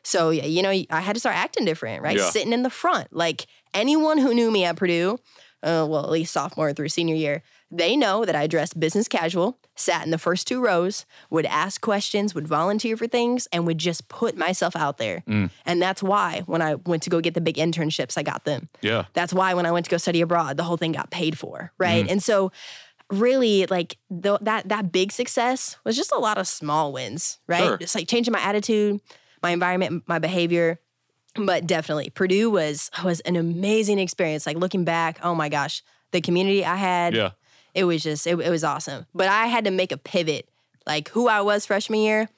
[0.02, 2.16] So yeah, you know, I had to start acting different, right?
[2.16, 2.30] Yeah.
[2.30, 3.08] Sitting in the front.
[3.12, 5.18] Like anyone who knew me at Purdue,
[5.64, 9.58] uh, well, at least sophomore through senior year, they know that I dressed business casual,
[9.74, 13.78] sat in the first two rows, would ask questions, would volunteer for things, and would
[13.78, 15.24] just put myself out there.
[15.26, 15.50] Mm.
[15.64, 18.68] And that's why when I went to go get the big internships, I got them.
[18.82, 19.06] Yeah.
[19.14, 21.72] That's why when I went to go study abroad, the whole thing got paid for,
[21.78, 22.08] right?
[22.08, 22.52] And so
[23.10, 27.62] really like the, that that big success was just a lot of small wins, right?
[27.62, 27.76] Sure.
[27.78, 29.00] Just like changing my attitude,
[29.42, 30.80] my environment, my behavior.
[31.34, 34.46] But definitely, Purdue was was an amazing experience.
[34.46, 37.30] Like looking back, oh my gosh, the community I had, Yeah.
[37.76, 39.06] It was just it, it was awesome.
[39.14, 40.48] But I had to make a pivot,
[40.86, 42.28] like who I was freshman year.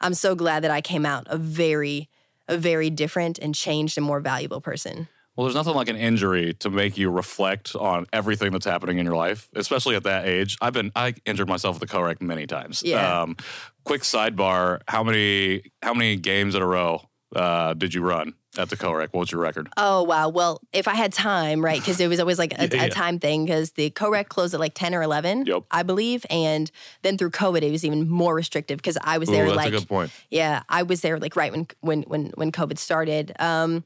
[0.00, 2.08] I'm so glad that I came out a very
[2.46, 5.08] a very different and changed and more valuable person.
[5.34, 9.04] Well, there's nothing like an injury to make you reflect on everything that's happening in
[9.04, 10.56] your life, especially at that age.
[10.60, 12.82] I've been I injured myself with the co-rec many times.
[12.84, 13.22] Yeah.
[13.22, 13.36] Um,
[13.84, 18.70] quick sidebar: how many how many games in a row uh, did you run at
[18.70, 19.12] the co-rec?
[19.12, 19.68] What was your record?
[19.76, 20.28] Oh wow!
[20.28, 21.78] Well, if I had time, right?
[21.80, 22.84] Because it was always like a, Yeah, yeah.
[22.84, 23.44] a time thing.
[23.44, 25.64] Because the co-rec closed at like ten or eleven, Yep.
[25.70, 26.70] I believe, and
[27.02, 29.68] then through COVID, it was even more restrictive because I was there Ooh, that's like
[29.68, 30.10] a good point.
[30.30, 33.32] yeah, I was there like right when when when when COVID started.
[33.38, 33.84] Um,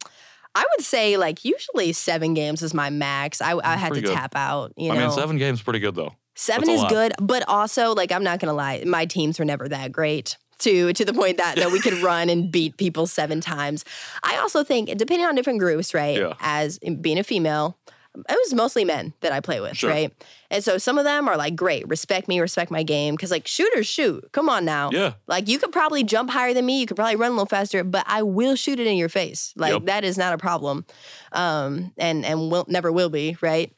[0.55, 3.41] I would say like usually seven games is my max.
[3.41, 4.13] I, I had to good.
[4.13, 4.73] tap out.
[4.77, 6.15] You know, I mean, seven games pretty good though.
[6.35, 9.69] Seven That's is good, but also like I'm not gonna lie, my teams were never
[9.69, 10.39] that great.
[10.61, 13.85] To to the point that that we could run and beat people seven times.
[14.23, 16.18] I also think depending on different groups, right?
[16.18, 16.35] Yeah.
[16.40, 17.79] As being a female,
[18.16, 19.88] it was mostly men that I play with, Sure.
[19.90, 20.12] right?
[20.51, 23.46] And so some of them are like, great, respect me, respect my game, because like
[23.46, 24.29] shooters shoot.
[24.33, 24.90] Come on now.
[24.92, 25.12] Yeah.
[25.29, 27.85] Like you could probably jump higher than me, you could probably run a little faster,
[27.85, 29.55] but I will shoot it in your face.
[29.57, 29.85] Like Yep.
[29.87, 30.85] that is not a problem,
[31.33, 33.73] um, and and will never will be, right?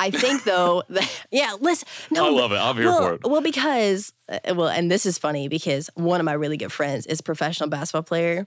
[0.00, 1.54] I think though, that, yeah.
[1.60, 2.56] Listen, no, I love it.
[2.56, 3.20] I'm here well, for it.
[3.24, 7.06] Well, because uh, well, and this is funny because one of my really good friends
[7.06, 8.46] is a professional basketball player,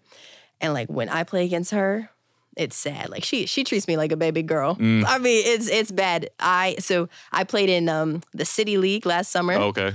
[0.59, 2.09] and like when I play against her,
[2.57, 3.09] it's sad.
[3.09, 4.75] Like she she treats me like a baby girl.
[4.75, 5.05] Mm.
[5.07, 6.29] I mean, it's it's bad.
[6.39, 9.93] I so I played in um the city league last summer, Okay.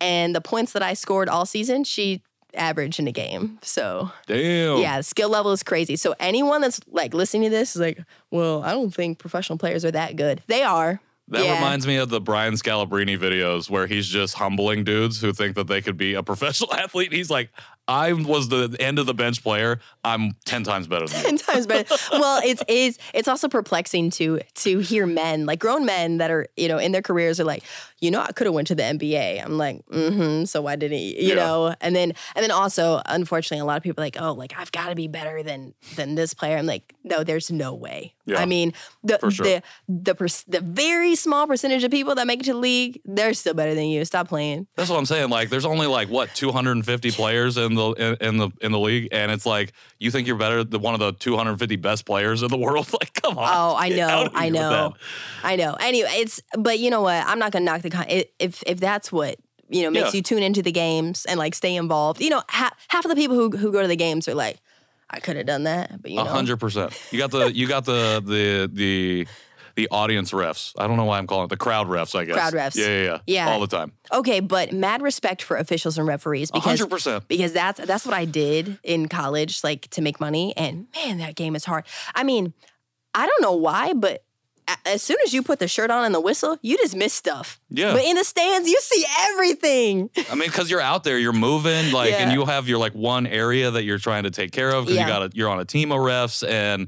[0.00, 2.22] and the points that I scored all season, she
[2.54, 3.58] averaged in a game.
[3.62, 4.78] So Damn.
[4.78, 5.96] yeah, skill level is crazy.
[5.96, 7.98] So anyone that's like listening to this is like,
[8.30, 10.42] well, I don't think professional players are that good.
[10.46, 11.00] They are.
[11.28, 11.54] That Yeah.
[11.54, 15.68] reminds me of the Brian Scalabrine videos where he's just humbling dudes who think that
[15.68, 17.12] they could be a professional athlete.
[17.12, 17.50] He's like,
[17.90, 19.80] I was the end of the bench player.
[20.04, 21.92] I'm 10 times better ten times better.
[22.12, 26.46] well, it's is it's also perplexing to to hear men like grown men that are
[26.56, 27.64] you know in their careers are like,
[28.00, 29.44] you know, I could have went to the NBA.
[29.44, 30.44] I'm like, mm-hmm.
[30.44, 31.20] So why didn't he?
[31.20, 31.34] You Yeah.
[31.46, 34.52] know, and then and then also, unfortunately, a lot of people are like, oh, like
[34.56, 36.56] I've got to be better than than this player.
[36.56, 38.14] I'm like, no, there's no way.
[38.24, 38.72] Yeah, I mean,
[39.02, 39.44] the sure.
[39.44, 43.34] the the the very small percentage of people that make it to the league, they're
[43.34, 44.04] still better than you.
[44.04, 44.68] Stop playing.
[44.76, 45.30] That's what I'm saying.
[45.30, 49.08] Like, there's only like what 250 players in the in, in the in the league,
[49.12, 52.48] and it's like you think you're better than one of the 250 best players in
[52.48, 52.92] the world.
[52.92, 53.44] Like, come on.
[53.46, 54.94] Oh, I know, I know.
[55.42, 55.74] I know.
[55.80, 57.24] Anyway, it's but you know what?
[57.26, 58.06] I'm not gonna knock the con.
[58.38, 59.36] If if that's what
[59.68, 60.18] you know makes Yeah.
[60.18, 63.16] you tune into the games and like stay involved, you know, half half of the
[63.16, 64.58] people who who go to the games are like,
[65.08, 66.92] I could have done that, but you A know, hundred percent.
[67.10, 69.26] You got the you got the the the
[69.76, 70.72] the audience refs.
[70.78, 72.18] I don't know why I'm calling it the crowd refs.
[72.18, 72.76] I guess Crowd refs.
[72.76, 73.18] Yeah, yeah, yeah.
[73.26, 73.48] Yeah.
[73.50, 73.92] All the time.
[74.12, 77.28] okay, but mad respect for officials and referees because hundred percent.
[77.28, 80.54] because that's that's what I did in college, like to make money.
[80.56, 81.84] And man, that game is hard.
[82.14, 82.52] I mean,
[83.14, 84.24] I don't know why, but
[84.86, 87.58] as soon as you put the shirt on and the whistle, you just miss stuff.
[87.70, 87.92] Yeah.
[87.92, 90.10] But in the stands, you see everything.
[90.30, 92.34] I mean, because you're out there, you're moving, like, and Yeah.
[92.38, 95.06] you have your like one area that you're trying to take care of because Yeah.
[95.06, 96.86] you got a, you're on a team of refs, and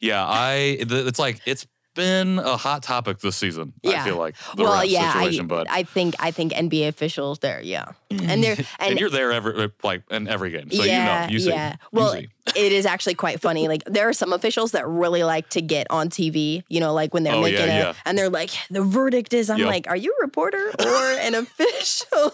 [0.00, 1.66] yeah, I it's like it's
[2.00, 3.74] been a hot topic this season.
[3.86, 7.40] I feel like the well, yeah, situation, I, but I think I think NBA officials
[7.40, 11.22] there, yeah, and they're and, and, you're there every like in every game, so yeah,
[11.22, 11.76] you know, you see, yeah.
[11.92, 12.28] Well, see.
[12.56, 13.68] it is actually quite funny.
[13.68, 16.62] Like there are some officials that really like to get on TV.
[16.68, 17.92] You know, like when they're Oh, making yeah, it, yeah.
[18.04, 19.50] and they're like, the verdict is.
[19.50, 19.68] I'm Yep.
[19.68, 22.32] like, are you a reporter or an official?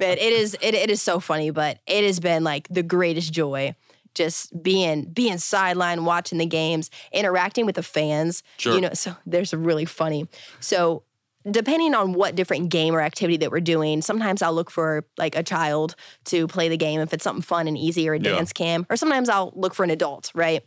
[0.00, 3.32] Man, it is it, it is so funny, but it has been like the greatest
[3.32, 3.74] joy.
[4.18, 8.42] Just being being sideline, watching the games, interacting with the fans.
[8.56, 8.74] Sure.
[8.74, 10.26] You know, so there's really funny.
[10.58, 11.04] So
[11.48, 15.36] depending on what different game or activity that we're doing, sometimes I'll look for like
[15.36, 18.32] a child to play the game if it's something fun and easy or a Yeah.
[18.32, 20.62] dance cam, or sometimes I'll look for an adult, right?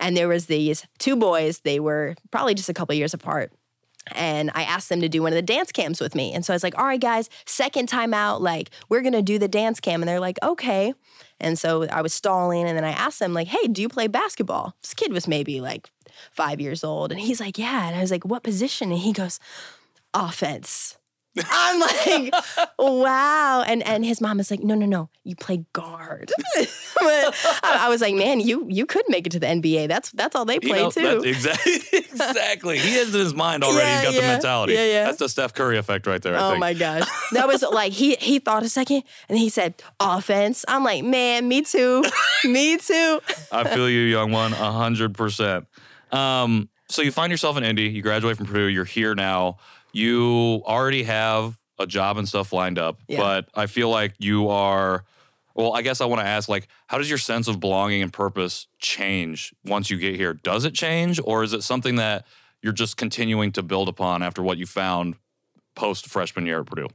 [0.00, 3.52] And there was these two boys, they were probably just a couple years apart.
[4.12, 6.32] And I asked them to do one of the dance cams with me.
[6.32, 9.38] And so I was like, all right, guys, second time out, like, we're gonna do
[9.38, 10.02] the dance cam.
[10.02, 10.94] And they're like, okay.
[11.40, 12.66] And so I was stalling.
[12.66, 14.74] And then I asked them, like, hey, do you play basketball?
[14.82, 15.90] This kid was maybe like
[16.32, 17.12] five years old.
[17.12, 17.88] And he's like, yeah.
[17.88, 18.90] And I was like, what position?
[18.92, 19.38] And he goes,
[20.14, 20.95] offense.
[21.50, 22.34] I'm like,
[22.78, 23.62] wow.
[23.66, 26.32] And and his mom is like, no, no, no, you play guard.
[26.56, 29.88] but I, I was like, man, you you could make it to the NBA.
[29.88, 31.22] That's that's all they You play know, too.
[31.24, 32.78] exactly, exactly.
[32.78, 33.86] He has in his mind already.
[33.86, 34.72] Yeah, He's got the mentality.
[34.74, 35.04] Yeah, yeah.
[35.04, 36.36] That's the Steph Curry effect right there.
[36.36, 36.60] I Oh think.
[36.60, 37.08] my gosh.
[37.32, 40.64] That was like he he thought a second and he said offense.
[40.68, 42.02] I'm like, man, me too.
[42.44, 43.20] me too.
[43.52, 45.66] I feel you, young one, a hundred percent.
[46.12, 47.84] Um, so you find yourself in Indy.
[47.88, 48.66] You graduate from Purdue.
[48.68, 49.58] You're here now.
[49.92, 53.18] you already have a job and stuff lined up, Yeah.
[53.18, 55.04] but I feel like you are.
[55.54, 58.12] Well, I guess I want to ask, like, how does your sense of belonging and
[58.12, 60.34] purpose change once you get here?
[60.34, 62.26] Does it change, or is it something that
[62.62, 65.14] you're just continuing to build upon after what you found
[65.74, 66.88] post freshman year at Purdue?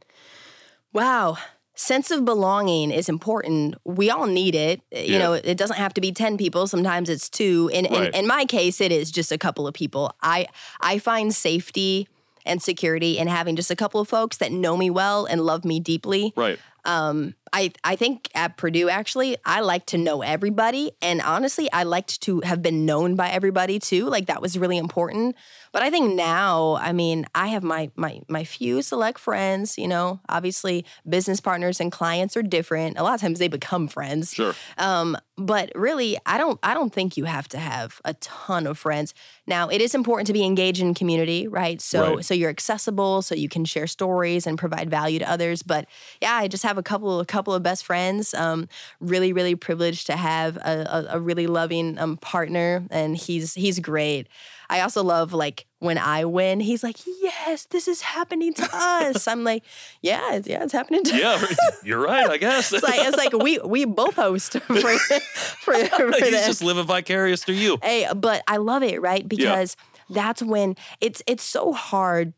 [0.93, 1.38] Wow.
[1.82, 3.74] Sense of belonging is important.
[3.86, 4.82] We all need it.
[4.91, 5.17] You Yeah.
[5.17, 6.67] know, it doesn't have to be 10 people.
[6.67, 7.72] Sometimes it's two.
[7.74, 8.10] In, Right.
[8.10, 10.13] in, in my case, it is just a couple of people.
[10.22, 10.46] I
[10.80, 12.08] I find safety
[12.46, 15.65] and security in having just a couple of folks that know me well and love
[15.65, 16.34] me deeply.
[16.36, 16.60] Right.
[16.86, 21.83] Um, I I think at Purdue actually, I like to know everybody, and honestly, I
[21.83, 24.05] liked to have been known by everybody too.
[24.05, 25.35] Like that was really important.
[25.73, 29.77] But I think now, I mean, I have my my my few select friends.
[29.77, 32.97] You know, obviously, business partners and clients are different.
[32.97, 34.33] A lot of times, they become friends.
[34.33, 34.55] Sure.
[34.77, 38.77] Um, but really, I don't I don't think you have to have a ton of
[38.77, 39.13] friends.
[39.47, 41.82] Now, it is important to be engaged in community, right?
[41.82, 42.21] So Right.
[42.21, 45.63] so you're accessible, so you can share stories and provide value to others.
[45.63, 45.88] But
[46.21, 48.34] yeah, I just have a couple a couple of best friends.
[48.34, 48.67] Um,
[48.99, 53.80] really, really privileged to have a, a, a really loving um, partner, and he's he's
[53.80, 54.27] great.
[54.71, 59.27] I also love like when I win, he's like, "Yes, this is happening to us."
[59.27, 59.63] I'm like,
[60.01, 61.45] "Yeah, it's- yeah, it's happening to Yeah,
[61.84, 62.29] you're right.
[62.29, 66.45] I guess it's like it's like we we both host for for, for he's this.
[66.47, 67.77] just living vicarious through you.
[67.84, 69.27] Hey, but I love it, right?
[69.27, 69.75] Because
[70.10, 72.34] that's when it's it's so hard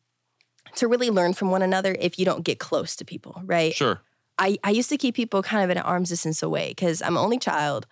[0.76, 3.74] to really learn from one another if you don't get close to people, right?
[3.76, 4.02] Sure.
[4.40, 7.16] I, I used to keep people kind of at an arm's distance away because I'm
[7.18, 7.86] only child.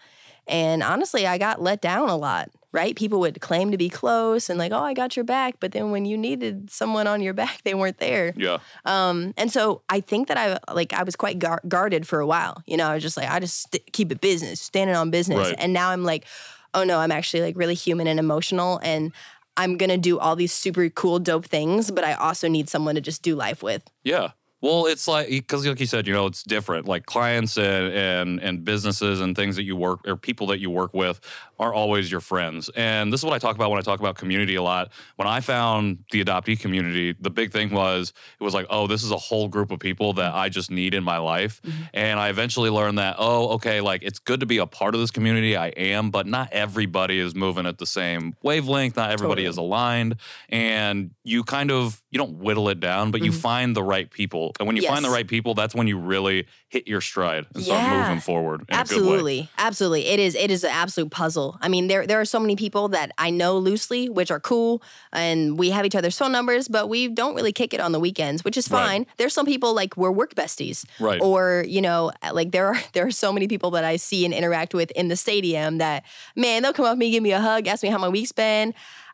[0.47, 2.95] And honestly, I got let down a lot, right?
[2.95, 5.55] People would claim to be close and like, oh, I got your back.
[5.59, 8.33] But then when you needed someone on your back, they weren't there.
[8.37, 8.59] Yeah.
[8.85, 12.27] Um, and so I think that I like I was quite gar- guarded for a
[12.27, 12.63] while.
[12.65, 15.37] You know, I was just like I just st- keep it business, standing on business.
[15.37, 15.55] Right.
[15.57, 16.25] And now I'm like,
[16.73, 19.11] oh no, I'm actually like really human and emotional, and
[19.57, 21.91] I'm gonna do all these super cool, dope things.
[21.91, 23.83] But I also need someone to just do life with.
[24.03, 24.31] Yeah.
[24.61, 26.87] Well, it's like because, like you said, you know, it's different.
[26.87, 30.69] Like clients and, and and businesses and things that you work or people that you
[30.69, 31.19] work with
[31.61, 32.69] are always your friends.
[32.75, 34.89] And this is what I talk about when I talk about community a lot.
[35.15, 39.03] When I found the adoptee community, the big thing was it was like, oh, this
[39.03, 41.61] is a whole group of people that I just need in my life.
[41.61, 41.83] Mm-hmm.
[41.93, 45.01] And I eventually learned that, oh, okay, like it's good to be a part of
[45.01, 45.55] this community.
[45.55, 48.95] I am, but not everybody is moving at the same wavelength.
[48.95, 49.49] Not everybody Totally.
[49.49, 50.15] is aligned.
[50.49, 53.39] And you kind of you don't whittle it down, but you mm-hmm.
[53.39, 54.53] find the right people.
[54.59, 57.63] And when you find the right people, that's when you really hit your stride and
[57.63, 58.61] start moving forward.
[58.61, 58.79] In A good way.
[58.79, 62.39] absolutely absolutely it is it is an absolute puzzle i mean there there are so
[62.39, 66.31] many people that i know loosely which are cool and we have each other's phone
[66.31, 68.85] numbers but we don't really kick it on the weekends which is Right.
[68.85, 71.19] fine there's some people like we're work besties Right.
[71.21, 74.25] or you know uh, like there are there are so many people that i see
[74.25, 76.03] and interact with in the stadium that
[76.35, 78.31] man they'll come up to me give me a hug ask me how my week's
[78.31, 78.73] been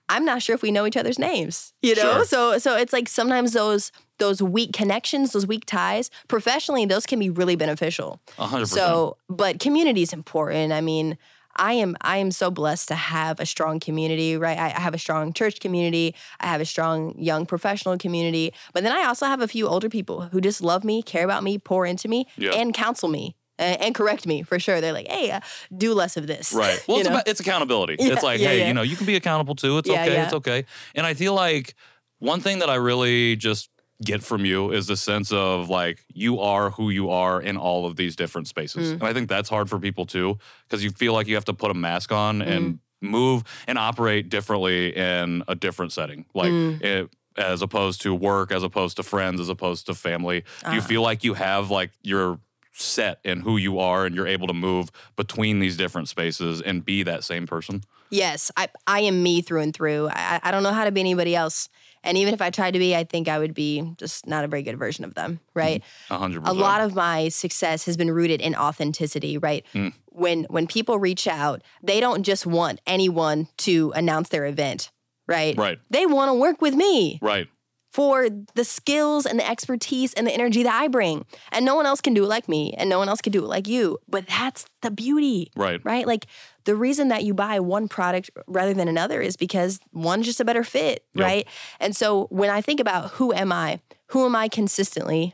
[0.10, 2.26] i'm not sure if we know each other's names you know Sure.
[2.26, 7.20] so so it's like sometimes those those weak connections those weak ties professionally those can
[7.20, 8.80] be really beneficial hundred percent.
[8.88, 10.74] so, but community is important.
[10.74, 11.18] I mean,
[11.58, 14.58] I am I am so blessed to have a strong community, right?
[14.58, 16.16] I, I have a strong church community.
[16.40, 18.54] I have a strong young professional community.
[18.74, 21.44] But then I also have a few older people who just love me, care about
[21.44, 22.52] me, pour into me, Yeah.
[22.52, 23.36] and counsel me.
[23.60, 24.82] And, correct me for sure.
[24.82, 25.40] They're like, "Hey, uh,
[25.76, 26.80] do less of this." Right.
[26.88, 27.96] Well, it's, about, it's accountability.
[28.00, 28.68] Yeah, it's like, yeah, hey, yeah.
[28.68, 29.80] you know, you can be accountable too.
[29.80, 30.22] It's okay.
[30.22, 30.66] It's okay.
[30.94, 31.74] And I feel like
[32.20, 33.72] one thing that I really just
[34.04, 37.86] get from you is the sense of like you are who you are in all
[37.86, 38.90] of these different spaces.
[38.90, 38.94] Mm.
[38.94, 41.54] And I think that's hard for people too because you feel like you have to
[41.54, 42.48] put a mask on Mm.
[42.56, 46.26] and move and operate differently in a different setting.
[46.36, 46.82] Like Mm.
[46.84, 50.44] it as opposed to work, as opposed to friends, as opposed to family.
[50.66, 50.84] Do you Ah.
[50.84, 52.40] feel like you have like your
[52.74, 56.86] set in who you are and you're able to move between these different spaces and
[56.86, 57.84] be that same person?
[58.10, 60.10] Yes, I I am me through and through.
[60.12, 61.70] I I don't know how to be anybody else.
[62.04, 64.48] And even if I tried to be, I think I would be just not a
[64.48, 65.84] very good version of them, right?
[66.10, 69.94] A hundred a lot of my success has been rooted in authenticity right Mm.
[70.12, 74.92] when when people reach out they don't just want anyone to announce their event
[75.28, 75.80] right Right.
[75.90, 77.48] they want to work with me Right.
[77.92, 81.26] For the skills and the expertise and the energy that i bring.
[81.52, 83.44] And no one else can do it like me and no one else can do
[83.44, 83.98] it like you.
[84.08, 85.52] But that's the beauty.
[85.56, 85.80] Right.
[85.84, 86.06] right?
[86.06, 86.28] Like
[86.66, 90.46] the reason that you buy one product rather than another is because one's just a
[90.46, 91.24] better fit Yep.
[91.24, 91.48] right?
[91.80, 95.34] And so when i think about who am i who am i consistently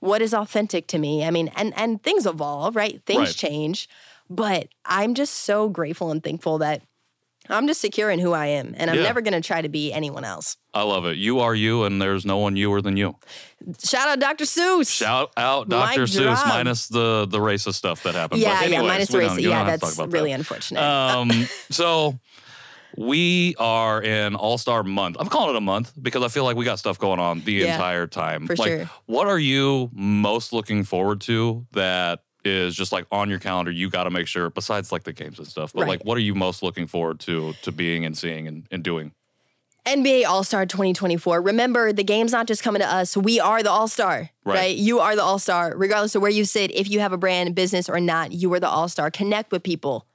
[0.00, 1.24] what is authentic to me?
[1.24, 3.00] I mean and and things evolve right?
[3.06, 3.34] Things Right.
[3.36, 3.88] change.
[4.28, 6.82] But i'm just so grateful and thankful that
[7.50, 9.02] i'm just secure in who i am and i'm Yeah.
[9.04, 11.16] never going to try to be anyone else I love it.
[11.16, 13.16] You are you, and there's no one youer than you.
[13.82, 16.02] shout out dr seuss Shout out Dr.
[16.02, 16.46] Seuss, drop.
[16.48, 18.42] minus the the racist stuff that happened.
[18.42, 20.38] yeah but yeah minus the don't- race you don't yeah that's really that.
[20.40, 21.30] unfortunate Um,
[21.70, 22.18] so
[22.98, 25.16] We are in All Star month.
[25.20, 27.52] I'm calling it a month because I feel like we got stuff going on the
[27.52, 28.46] Yeah, entire time.
[28.46, 28.90] for like, sure.
[29.06, 33.70] what are you most looking forward to that is just like on your calendar?
[33.70, 35.88] You got to make sure, besides like the games and stuff, but Right.
[35.88, 39.12] like, what are you most looking forward to to being and seeing and, and doing?
[39.86, 41.40] NBA All Star 2024.
[41.40, 43.16] Remember, the game's not just coming to us.
[43.16, 44.54] We are the All Star, Right.
[44.56, 44.76] right.
[44.76, 46.72] You are the All Star, regardless of where you sit.
[46.74, 49.10] If you have a brand, business, or not, you are the All Star.
[49.12, 50.06] Connect with people.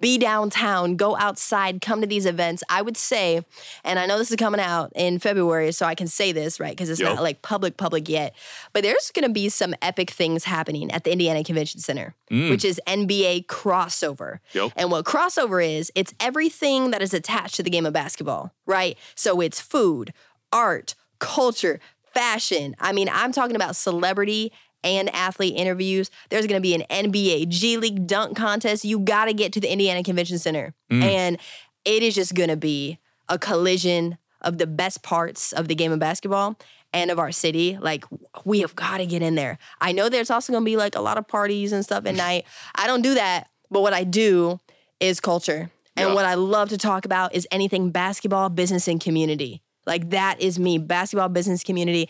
[0.00, 2.62] Be downtown, go outside, come to these events.
[2.68, 3.44] I would say,
[3.84, 6.70] and I know this is coming out in February, so I can say this, right?
[6.70, 7.14] Because it's Yep.
[7.16, 8.34] not like public, public yet.
[8.72, 12.50] But there's gonna be some epic things happening at the Indiana Convention Center, mm.
[12.50, 14.40] which is NBA crossover.
[14.52, 14.72] Yep.
[14.76, 18.96] And what crossover is, it's everything that is attached to the game of basketball, right?
[19.14, 20.12] So it's food,
[20.52, 21.80] art, culture,
[22.12, 22.74] fashion.
[22.80, 24.50] I mean, I'm talking about celebrity
[24.84, 26.10] and athlete interviews.
[26.30, 28.84] There's going to be an NBA G League dunk contest.
[28.84, 30.74] You got to get to the Indiana Convention Center.
[30.90, 31.02] Mm.
[31.02, 31.38] And
[31.84, 32.98] it is just going to be
[33.28, 36.56] a collision of the best parts of the game of basketball
[36.92, 37.78] and of our city.
[37.80, 38.04] Like,
[38.44, 39.58] we have got to get in there.
[39.80, 42.14] I know there's also going to be like a lot of parties and stuff at
[42.14, 42.18] mm.
[42.18, 42.44] night.
[42.74, 43.48] I don't do that.
[43.70, 44.60] But what I do
[45.00, 45.70] is culture.
[45.96, 46.14] And Yeah.
[46.14, 49.62] what I love to talk about is anything basketball, business, and community.
[49.86, 52.08] Like that is me, basketball, business, community.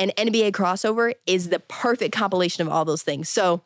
[0.00, 3.28] And NBA crossover is the perfect compilation of all those things.
[3.28, 3.62] So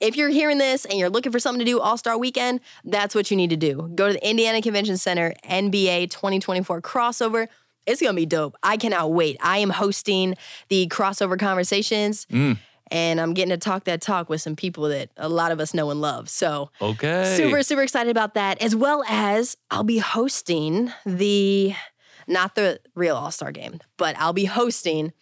[0.00, 3.14] if you're hearing this and you're looking for something to do All Star Weekend, that's
[3.14, 3.88] what you need to do.
[3.94, 7.46] Go to the Indiana Convention Center NBA 2024 crossover.
[7.86, 8.56] It's gonna be dope.
[8.64, 9.36] I cannot wait.
[9.40, 10.34] I am hosting
[10.68, 12.26] the crossover conversations.
[12.32, 12.58] Mm.
[12.92, 15.72] And I'm getting to talk that talk with some people that a lot of us
[15.72, 16.28] know and love.
[16.28, 17.36] So Okay.
[17.36, 21.74] super super excited about that as well as i'll be hosting the
[22.26, 25.12] not the real all-star game but i'll be hosting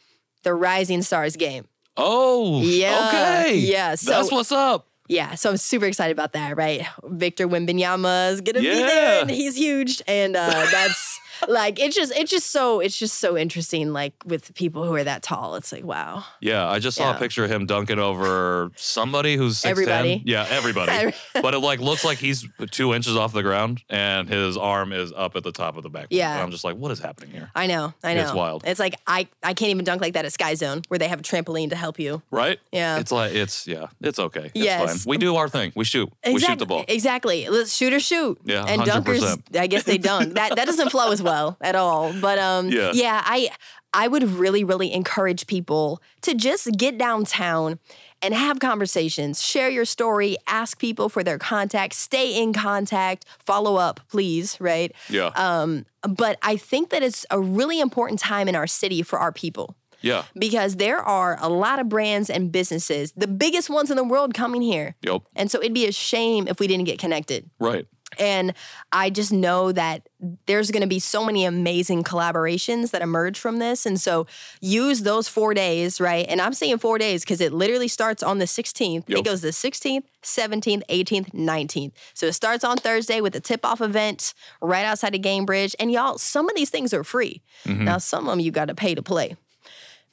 [0.43, 1.66] the rising stars game
[2.01, 3.57] Oh, Yeah, Okay.
[3.57, 4.86] yeah, so- that's what's up.
[5.09, 9.30] yeah so i'm super excited about that right victor Wembanyama is gonna be there and
[9.30, 13.93] he's huge and uh, that's like it's just it's just so it's just so interesting
[13.93, 17.18] like with people who are that tall it's like wow Yeah, I just saw a
[17.18, 19.70] picture of him dunking over somebody who's 6'10".
[19.70, 20.22] Everybody.
[20.24, 21.12] Yeah, everybody.
[21.41, 25.12] But it like looks like he's two inches off the ground and his arm is
[25.12, 26.07] up at the top of the back.
[26.11, 26.32] Yeah.
[26.32, 27.51] And I'm just like, what is happening here?
[27.55, 28.22] I know, I know.
[28.22, 28.64] It's wild.
[28.66, 31.20] It's like I, I can't even dunk like that at Sky Zone where they have
[31.20, 32.22] a trampoline to help you.
[32.30, 32.59] Right?
[32.72, 32.99] Yeah.
[32.99, 34.47] It's like it's yeah, it's okay.
[34.47, 35.05] It's Yes.
[35.05, 35.11] fine.
[35.11, 35.72] We do our thing.
[35.76, 36.11] We shoot.
[36.26, 36.84] We shoot the ball.
[36.89, 37.49] Exactly.
[37.49, 38.39] Let's shoot or shoot.
[38.45, 39.03] Yeah, and 100%.
[39.05, 40.34] dunkers, I guess they dunk.
[40.34, 41.27] that that doesn't flow as well
[41.60, 42.12] at all.
[42.20, 42.90] But um, Yeah.
[42.94, 43.50] yeah, I
[43.92, 47.78] I would really really encourage people to just get downtown
[48.20, 53.76] and have conversations, share your story, ask people for their contact, stay in contact, follow
[53.76, 54.56] up, please.
[54.60, 54.92] Right.
[55.08, 55.30] Yeah.
[55.36, 59.32] Um, but I think that it's a really important time in our city for our
[59.32, 60.24] people yeah.
[60.38, 64.34] because there are a lot of brands and businesses, the biggest ones in the world,
[64.34, 64.94] coming here.
[65.02, 65.22] Yep.
[65.34, 67.50] And so it'd be a shame if we didn't get connected.
[67.58, 67.86] Right.
[68.18, 68.54] And
[68.92, 70.09] I just know that
[70.46, 73.86] there's going to be so many amazing collaborations that emerge from this.
[73.86, 74.26] And so
[74.61, 76.26] use those four days, right?
[76.28, 79.04] And I'm saying four days because it literally starts on the 16th.
[79.06, 79.18] Yep.
[79.18, 81.92] It goes the 16th, 17th, 18th, 19th.
[82.14, 85.74] So it starts on Thursday with a tip off event right outside of Gainbridge.
[85.78, 87.42] And y'all, some of these things are free.
[87.64, 87.84] Mm-hmm.
[87.84, 89.36] Now, some of them you got to pay to play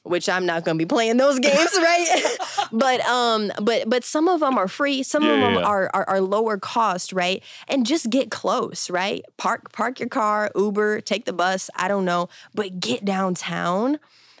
[0.08, 2.36] which I'm not going to be playing those games, right?
[2.72, 5.02] but um, but but some of them are free.
[5.02, 5.66] Some Yeah, of them yeah.
[5.66, 7.42] are, are are lower cost, right?
[7.68, 9.24] And just get close, right?
[9.36, 11.70] Park park your car, Uber, take the bus.
[11.76, 13.98] I don't know, but get downtown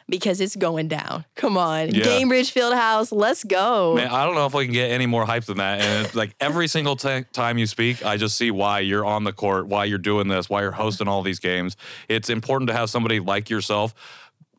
[0.08, 1.24] because it's going down.
[1.34, 2.04] Come on, Yeah.
[2.04, 3.96] Gainbridge Fieldhouse, let's go.
[3.96, 5.80] Man, I don't know if we can get any more hype than that.
[5.80, 9.32] And like every single ti- time you speak, I just see why you're on the
[9.32, 11.76] court, why you're doing this, why you're hosting all these games.
[12.08, 13.94] It's important to have somebody like yourself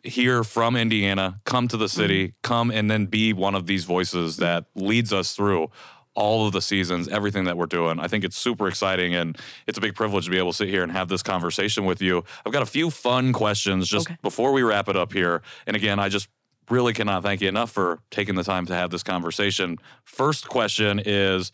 [0.08, 2.36] here from Indiana come to the city, mm-hmm.
[2.43, 5.70] come and then be one of these voices that leads us through
[6.18, 7.99] all of the seasons, everything that we're doing.
[7.99, 9.38] I think it's super exciting and
[9.68, 12.01] it's a big privilege to be able to sit here and have this conversation with
[12.01, 12.24] you.
[12.43, 14.18] I've got a few fun questions just Okay.
[14.24, 15.43] before we wrap it up here.
[15.68, 16.28] And again, I just
[16.72, 19.78] really cannot thank you enough for taking the time to have this conversation.
[20.03, 21.51] First question is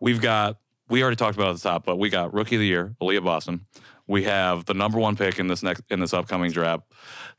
[0.00, 2.66] we've got, we already talked about at the top, but we got rookie of the
[2.66, 3.66] year, Aaliyah Boston.
[4.06, 6.84] We have the number one pick in this next in this upcoming draft.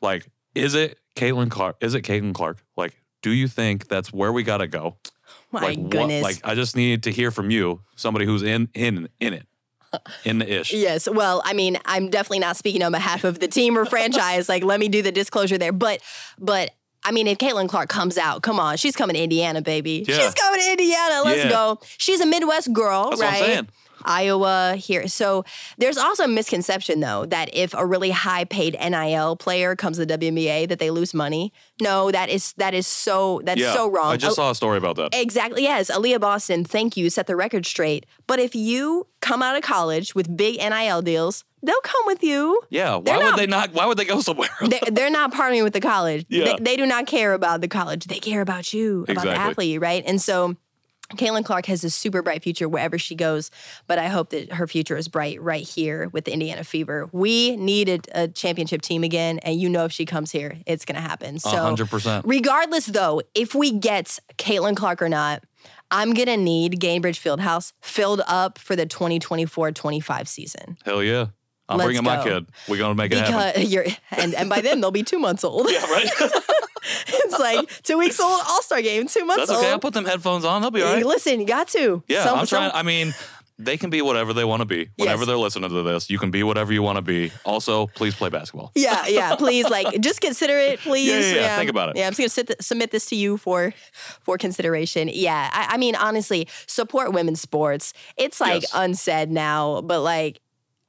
[0.02, 1.78] Like, is it Caitlin Clark?
[1.82, 2.64] Is it Caitlin Clark?
[2.78, 4.98] Like, do you think that's where we gotta go?
[5.52, 6.24] My like, what- goodness.
[6.24, 9.48] like, I just need to hear from you, somebody who's in in in it,
[10.24, 10.74] in the ish.
[10.74, 11.08] Yes.
[11.10, 14.48] Well, I mean, I'm definitely not speaking on behalf of the team or franchise.
[14.50, 15.72] Like, let me do the disclosure there.
[15.72, 16.02] But,
[16.38, 16.72] but
[17.04, 20.06] I mean, if Caitlin Clark comes out, come on, she's coming to Indiana, baby.
[20.08, 20.18] Yeah.
[20.18, 21.22] She's coming to Indiana.
[21.26, 21.50] Let's Yeah.
[21.50, 21.80] go.
[21.98, 23.68] She's a Midwest girl, That's right?
[24.02, 24.30] What I'm saying.
[24.30, 25.08] Iowa here.
[25.08, 25.46] So
[25.78, 30.06] there's also a misconception though that if a really high paid NIL player comes to
[30.06, 31.54] the WNBA that they lose money.
[31.82, 34.14] No, that is that is so that's Yeah, so wrong.
[34.14, 35.14] I just saw a story about that.
[35.14, 35.64] Exactly.
[35.64, 36.66] Yes, Aaliyah Boston.
[36.66, 37.10] Thank you.
[37.10, 38.06] Set the record straight.
[38.28, 42.62] But if you come out of college with big NIL deals, they'll come with you.
[42.70, 43.74] Yeah, why They're would they not?
[43.74, 44.50] Why would they go somewhere?
[44.62, 46.26] they, they're not partnering with the college.
[46.30, 46.46] Yeah.
[46.46, 48.06] They, they do not care about the college.
[48.06, 50.04] They care about you, about the athlete, right?
[50.06, 50.56] And so
[51.16, 53.50] Caitlin Clark has a super bright future wherever she goes,
[53.88, 57.10] but I hope that her future is bright right here with the Indiana Fever.
[57.12, 60.96] We needed a championship team again, and you know if she comes here, it's going
[60.96, 61.40] to happen.
[61.40, 62.24] So, 100%.
[62.26, 65.44] regardless, though, if we get Caitlin Clark or not,
[65.92, 70.78] I'm going to need Gainbridge Fieldhouse filled up for the 2024 25 season.
[70.86, 71.28] Hell yeah.
[71.70, 72.48] I'm Let's bringing my kid.
[72.68, 73.62] We're going to make it happen.
[73.68, 75.70] You're, and, and by then they'll be two months old.
[75.70, 76.10] Yeah, right?
[77.08, 79.50] it's like two weeks old, All Star game, two months old.
[79.50, 79.68] That's okay.
[79.68, 79.82] I'll old.
[79.82, 80.62] put them headphones on.
[80.62, 81.06] They'll be all right.
[81.06, 82.04] Listen, you got to.
[82.08, 82.72] Yeah, Some- I'm trying.
[82.72, 83.14] some- I mean,
[83.62, 84.90] they can be whatever they want to be.
[84.96, 85.28] Whenever Yes.
[85.28, 87.32] they're listening to this, you can be whatever you want to be.
[87.44, 88.72] Also, please play basketball.
[88.74, 89.36] yeah, yeah.
[89.36, 91.10] Please, like, just consider it, please.
[91.10, 91.58] Yeah, yeah, yeah.
[91.58, 91.98] Think about it.
[91.98, 93.74] Yeah, I'm just gonna sit th- submit this to you for
[94.22, 95.10] for consideration.
[95.14, 97.94] Yeah, I, I mean, honestly, support women's sports.
[98.18, 98.72] It's like Yes.
[98.74, 100.40] unsaid now, but like,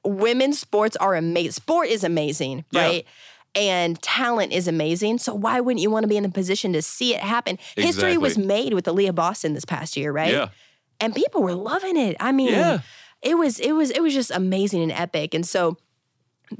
[0.03, 1.51] women's sports are amazing.
[1.51, 2.81] Sport is amazing, Yeah.
[2.81, 3.05] right?
[3.53, 5.17] And talent is amazing.
[5.17, 7.57] So why wouldn't you want to be in the position to see it happen?
[7.75, 10.31] History was made with Aaliyah Boston this past year, right?
[10.33, 10.49] Yeah.
[10.99, 12.15] and people were loving it.
[12.19, 12.79] I mean, Yeah.
[13.23, 15.33] it was it was it was just amazing and epic.
[15.33, 15.77] And so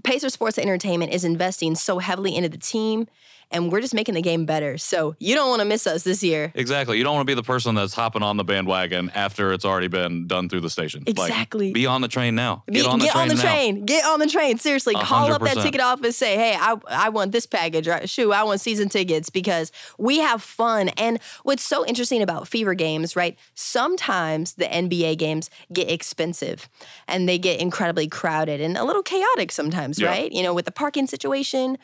[0.04, 3.08] Pacer Sports Entertainment is investing so heavily into the team
[3.52, 4.78] and we're just making the game better.
[4.78, 6.52] So you don't want to miss us this year.
[6.56, 6.98] Exactly.
[6.98, 9.88] You don't want to be the person that's hopping on the bandwagon after it's already
[9.88, 11.04] been done through the station.
[11.06, 11.72] Like, Exactly.
[11.72, 12.64] be on the train now.
[12.68, 13.42] Be- Get on the train now.
[13.42, 13.86] train.
[13.86, 14.58] Get on the train.
[14.58, 16.18] Seriously, A call up that ticket office.
[16.18, 17.88] Say, hey, I I want this package.
[17.88, 18.10] Right?
[18.10, 20.90] Shoot, I want season tickets because we have fun.
[20.90, 23.38] And what's so interesting about Fever games, right?
[23.54, 26.70] Sometimes the NBA games get expensive
[27.08, 30.10] and they get incredibly crowded and a little chaotic sometimes, Yeah.
[30.10, 30.32] right?
[30.32, 31.78] You know, with the parking situation.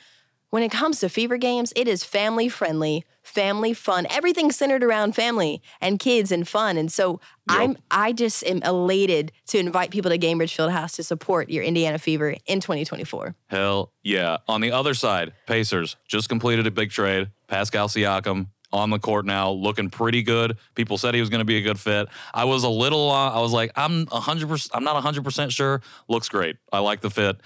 [0.49, 4.07] When it comes to Fever games, it is family friendly, family fun.
[4.09, 6.77] Everything centered around family and kids and fun.
[6.77, 7.19] And so
[7.49, 7.59] Yep.
[7.59, 11.97] I'm I just am elated to invite people to Gainbridge Fieldhouse to support your Indiana
[11.97, 13.35] Fever in 2024.
[13.47, 14.37] Hell yeah.
[14.47, 17.29] On the other side, Pacers just completed a big trade.
[17.47, 20.57] Pascal Siakam on the court now, looking pretty good.
[20.75, 22.09] People said he was going to be a good fit.
[22.33, 25.81] I was a little, uh, I was like, I'm 100%, I'm not 100% sure.
[26.09, 26.57] Looks great.
[26.73, 27.39] I like the fit.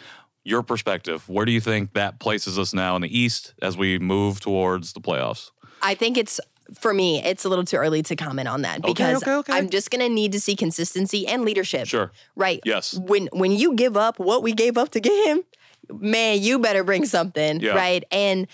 [0.43, 3.99] Your perspective, where do you think that places us now in the East as we
[3.99, 5.51] move towards the playoffs?
[5.83, 6.39] I think it's
[6.79, 9.53] for me, it's a little too early to comment on that because okay, okay.
[9.53, 11.87] I'm just gonna need to see consistency and leadership.
[11.87, 12.11] Sure.
[12.35, 12.61] Right.
[12.65, 12.93] Yes.
[12.93, 15.43] When when you give up what we gave up to get him,
[15.89, 17.59] man, you better bring something.
[17.59, 17.75] Yeah.
[17.75, 18.03] Right.
[18.11, 18.47] And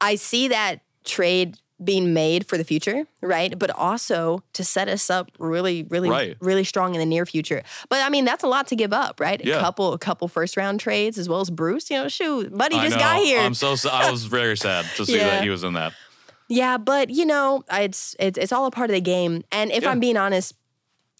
[0.00, 3.58] I see that trade being made for the future, right?
[3.58, 6.36] But also to set us up really, really, Right.
[6.40, 7.62] really strong in the near future.
[7.88, 9.44] But I mean, that's a lot to give up, right?
[9.44, 9.56] Yeah.
[9.56, 11.90] A couple, a couple first round trades as well as Bruce.
[11.90, 13.00] You know, shoot, buddy I just know.
[13.02, 13.40] got here.
[13.40, 15.24] I'm so, I was very sad to see Yeah.
[15.30, 15.92] that he was in that.
[16.48, 19.44] Yeah, but you know, it's it's it's all a part of the game.
[19.50, 19.90] And if Yeah.
[19.90, 20.54] I'm being honest,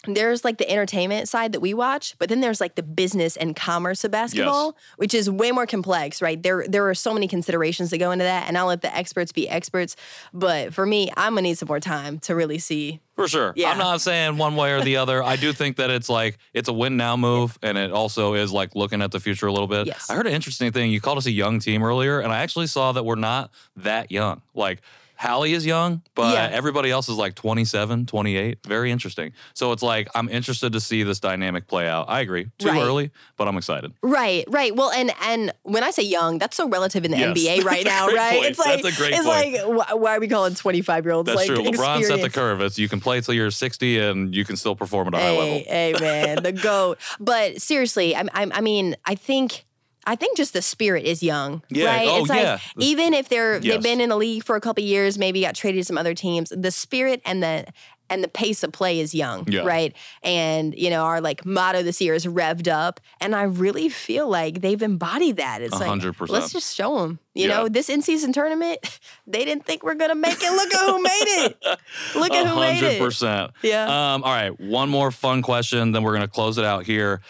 [0.06, 3.56] there's like the entertainment side that we watch, but then there's like the business and
[3.56, 6.42] commerce of basketball, which is way more complex, right?
[6.42, 9.32] There there are so many considerations that go into that, and I'll let the experts
[9.32, 9.96] be experts.
[10.32, 13.00] But for me, I'm gonna need some more time to really see.
[13.16, 13.52] For sure.
[13.54, 13.70] Yeah.
[13.70, 15.22] I'm not saying one way or the other.
[15.22, 18.50] I do think that it's like it's a win now move and it also is
[18.50, 19.86] like looking at the future a little bit.
[19.86, 20.10] Yes.
[20.10, 20.90] I heard an interesting thing.
[20.90, 24.10] You called us a young team earlier, and I actually saw that we're not that
[24.10, 24.42] young.
[24.52, 24.82] Like
[25.16, 26.48] Hali is young, but Yeah.
[26.52, 28.58] everybody else is like 27, 28.
[28.66, 29.32] Very interesting.
[29.54, 32.08] So it's like I'm interested to see this dynamic play out.
[32.08, 32.48] I agree.
[32.58, 32.82] Too Right.
[32.82, 33.92] early, but I'm excited.
[34.02, 34.74] Right, right.
[34.74, 37.36] Well, and and when I say young, that's so relative in the Yes.
[37.38, 38.34] NBA right now, right?
[38.34, 38.46] point.
[38.50, 39.54] It's like That's a great it's point.
[39.54, 41.58] like wh- why are we calling 25 year olds That's like true.
[41.64, 42.60] LeBron set the curve.
[42.60, 45.30] It's you can play till you're 60 and you can still perform at a high
[45.30, 45.44] level.
[45.44, 46.98] Hey, hey, man, the goat.
[47.20, 49.64] But seriously, I, I, I mean, I think.
[50.06, 51.86] I think just the spirit is young, Yeah.
[51.86, 52.08] right?
[52.08, 52.58] Oh, it's like yeah.
[52.78, 53.62] even if they're Yes.
[53.74, 56.14] they've been in the league for a couple years, maybe got traded to some other
[56.14, 57.66] teams, the spirit and the
[58.10, 59.62] and the pace of play is young, Yeah.
[59.62, 59.96] right?
[60.22, 64.28] And you know, our like motto this year is revved up, and I really feel
[64.28, 65.62] like they've embodied that.
[65.62, 66.38] It's like hundred percent.
[66.38, 67.18] let's just show them.
[67.34, 67.56] You Yeah.
[67.56, 68.78] know, this in season tournament,
[69.26, 70.52] they didn't think we're gonna make it.
[70.52, 71.10] Look at who made
[71.46, 71.56] it.
[72.14, 73.00] Look at A who made hundred it.
[73.00, 73.52] percent.
[73.62, 73.84] Yeah.
[74.14, 74.60] Um, all right.
[74.60, 77.22] One more fun question, then we're gonna close it out here.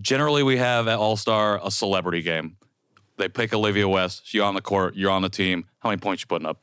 [0.00, 2.56] Generally, we have at All Star a celebrity game.
[3.16, 4.22] They pick Olivia West.
[4.24, 4.94] She's on the court.
[4.96, 5.66] You're on the team.
[5.80, 6.62] How many points you putting up?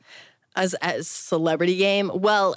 [0.56, 2.52] as as celebrity game well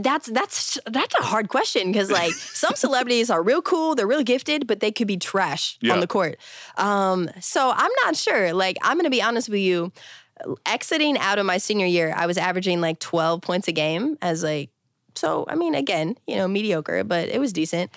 [0.00, 4.24] that's that's that's a hard question because like some celebrities are real cool they're real
[4.24, 5.92] gifted but they could be trash Yeah.
[5.92, 6.36] on the court
[6.78, 9.92] um so i'm not sure like i'm gonna be honest with you
[10.66, 14.42] exiting out of my senior year i was averaging like 12 points a game as
[14.42, 14.70] like
[15.14, 17.90] So I mean, again, you know, mediocre, but it was decent.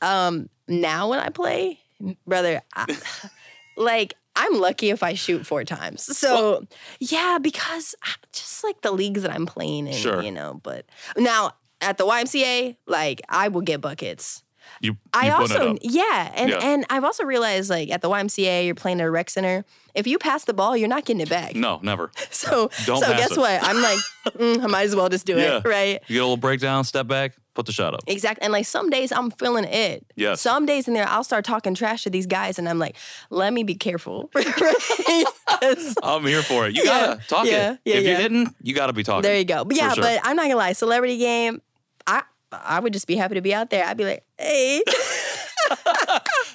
[0.00, 1.78] Um, now when I play,
[2.26, 2.96] brother, I,
[3.76, 6.16] like I'm lucky if I shoot four times.
[6.16, 6.66] So
[7.00, 10.22] yeah, because I- just like the leagues that I'm playing in, Sure.
[10.22, 10.60] you know.
[10.62, 10.86] But
[11.16, 14.42] now at the YMCA, like I will get buckets.
[14.80, 16.58] You, I also yeah, and Yeah.
[16.60, 19.64] and I've also realized like at the YMCA, you're playing at a rec center.
[19.94, 21.54] If you pass the ball, you're not getting it back.
[21.54, 22.10] No, never.
[22.30, 23.36] So Don't so guess it.
[23.38, 23.62] what?
[23.62, 23.98] I'm like,
[24.38, 25.58] mm, I might as well just do Yeah.
[25.58, 26.00] it, right?
[26.08, 28.00] You get a little breakdown, step back, put the shot up.
[28.06, 28.42] Exactly.
[28.42, 30.06] And like some days I'm feeling it.
[30.16, 30.40] Yes.
[30.40, 32.96] Some days in there I'll start talking trash to these guys and I'm like,
[33.30, 34.30] let me be careful.
[36.02, 36.74] I'm here for it.
[36.74, 37.78] You gotta talk yeah, it.
[37.84, 38.18] yeah, if you're yeah.
[38.18, 39.22] hitting, you gotta be talking.
[39.22, 39.64] there you go.
[39.64, 40.02] But yeah, sure.
[40.02, 41.60] but I'm not gonna lie, celebrity game,
[42.06, 43.84] I I would just be happy to be out there.
[43.84, 44.82] I'd be like, hey.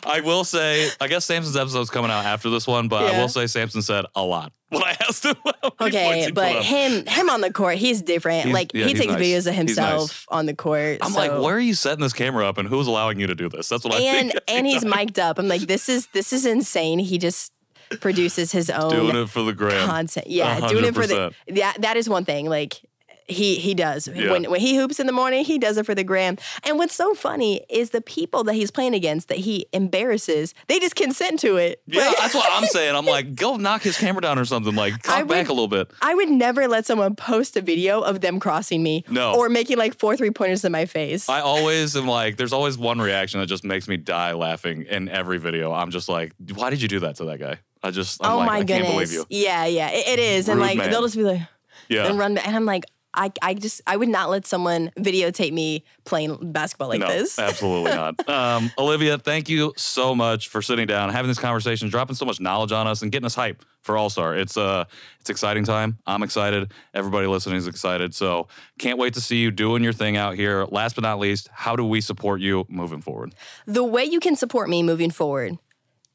[0.06, 3.28] I will say, I guess Samson's episode's coming out after this one, but I will
[3.30, 5.36] say Samson said a lot when I asked him.
[5.44, 8.44] how many points Okay, but him him on the court, he's different.
[8.46, 9.22] He's- like yeah, he takes nice.
[9.22, 11.00] videos of himself on the court.
[11.02, 13.36] I'm so- like, where are you setting this camera up, and who's allowing you to
[13.36, 13.68] do this?
[13.70, 14.44] That's what I and think.
[14.48, 15.40] and he's mic'd up.
[15.40, 17.00] I'm like, this is this is insane.
[17.00, 17.52] He just
[18.00, 19.88] produces his own doing it for the gram.
[19.88, 20.28] content.
[20.28, 21.74] Yeah, A doing it for the yeah.
[21.80, 22.48] That is one thing.
[22.50, 22.82] Like
[23.28, 24.32] he he does Yeah.
[24.32, 26.38] when when he hoops in the morning, he does it for the gram.
[26.64, 30.54] And what's so funny is the people that he's playing against that he embarrasses.
[30.68, 31.82] They just consent to it.
[31.88, 32.96] Yeah, that's what I'm saying.
[32.96, 34.76] I'm like, go knock his camera down or something.
[34.76, 35.92] Like, talk I back a little bit.
[36.02, 39.36] I would never let someone post a video of them crossing me No.
[39.36, 41.28] or making like four three pointers in my face.
[41.28, 45.10] I always am like, there's always one reaction that just makes me die laughing in
[45.10, 45.72] every video.
[45.74, 47.60] I'm just like, why did you do that to that guy?
[47.84, 48.78] I just, I'm oh like, my I goodness.
[48.80, 49.26] can't believe you.
[49.30, 50.50] Yeah, yeah, it, it is.
[50.50, 50.90] and like man.
[50.90, 51.42] they'll just be like
[51.90, 52.08] Yeah.
[52.08, 52.48] and run back.
[52.48, 56.90] And I'm like, I, I just I would not let someone videotape me playing basketball
[56.90, 57.40] like no, this.
[57.40, 58.30] absolutely not.
[58.30, 62.40] Um, Olivia, thank you so much for sitting down, having this conversation, dropping so much
[62.40, 64.36] knowledge on us, and getting us hype for All Star.
[64.36, 64.86] It's uh,
[65.20, 65.98] it's exciting time.
[66.06, 66.72] I'm excited.
[66.94, 68.14] Everybody listening is excited.
[68.14, 68.48] So
[68.78, 70.66] can't wait to see you doing your thing out here.
[70.66, 73.34] Last but not least, how do we support you moving forward?
[73.66, 75.58] the way you can support me moving forward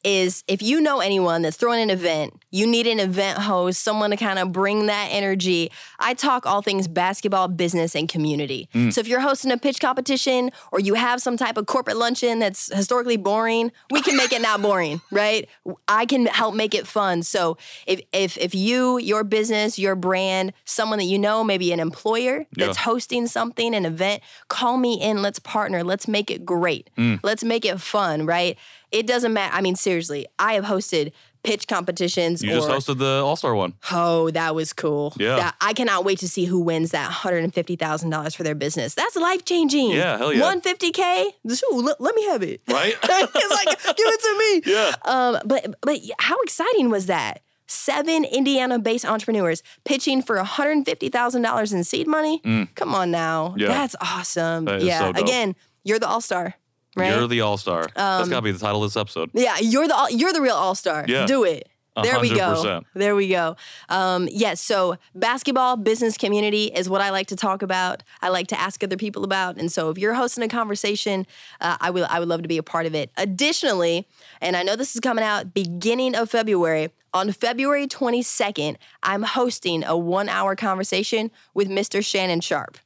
[0.05, 4.11] is if you know anyone that's throwing an event, you need an event host, someone
[4.11, 5.71] to kind of bring that energy.
[6.01, 8.69] I talk all things basketball, business, and community.
[8.91, 12.41] So if you're hosting a pitch competition or you have some type of corporate luncheon
[12.41, 15.49] that's historically boring, we can make it not boring, right?
[15.87, 17.23] I can help make it fun.
[17.23, 21.81] So if if if you, your business, your brand, someone that you know, maybe an
[21.81, 22.83] employer that's Yeah.
[22.85, 25.23] hosting something, an event, call me in.
[25.23, 25.85] Let's partner.
[25.85, 26.91] Let's make it great.
[26.99, 27.21] Mm.
[27.23, 28.59] Let's make it fun, right?
[28.93, 29.55] It doesn't matter.
[29.55, 31.13] I mean, seriously, I have hosted
[31.43, 32.43] pitch competitions.
[32.43, 33.75] You or, just hosted the All Star one.
[33.91, 35.13] Oh, that was cool.
[35.19, 35.37] Yeah.
[35.37, 38.95] That- I cannot wait to see who wins that $150,000 for their business.
[38.95, 39.91] That's life changing.
[39.91, 40.43] Yeah, hell yeah.
[40.43, 41.25] 150K?
[41.73, 42.61] Ooh, let, let me have it.
[42.69, 42.95] Right?
[43.03, 44.73] it's like, give it to me.
[44.73, 44.93] yeah.
[45.05, 47.43] Um, but but how exciting was that?
[47.67, 52.41] Seven Indiana-based entrepreneurs pitching for $150,000 in seed money.
[52.75, 53.59] Come on now, Mm.
[53.61, 53.69] Yeah.
[53.69, 54.67] that's awesome.
[54.67, 56.55] That yeah, so again, you're the all-star,
[56.97, 57.13] right?
[57.13, 57.87] Um, You're the All Star.
[57.95, 59.31] That's got to be the title of this episode.
[59.35, 61.05] yeah, you're the all- you're the real all-star.
[61.09, 61.27] Yeah.
[61.27, 61.69] Do it.
[62.03, 62.81] There we go.
[62.95, 63.55] There we go.
[63.91, 68.03] Um, yes, so basketball business community is what I like to talk about.
[68.23, 71.27] I like to ask other people about, and so if you're hosting a conversation,
[71.61, 73.11] uh, I will I would love to be a part of it.
[73.19, 74.09] Additionally,
[74.41, 76.89] and I know this is coming out beginning of February.
[77.15, 82.03] On February 22nd, I'm hosting a one-hour conversation with Mr.
[82.03, 82.79] Shannon Sharpe.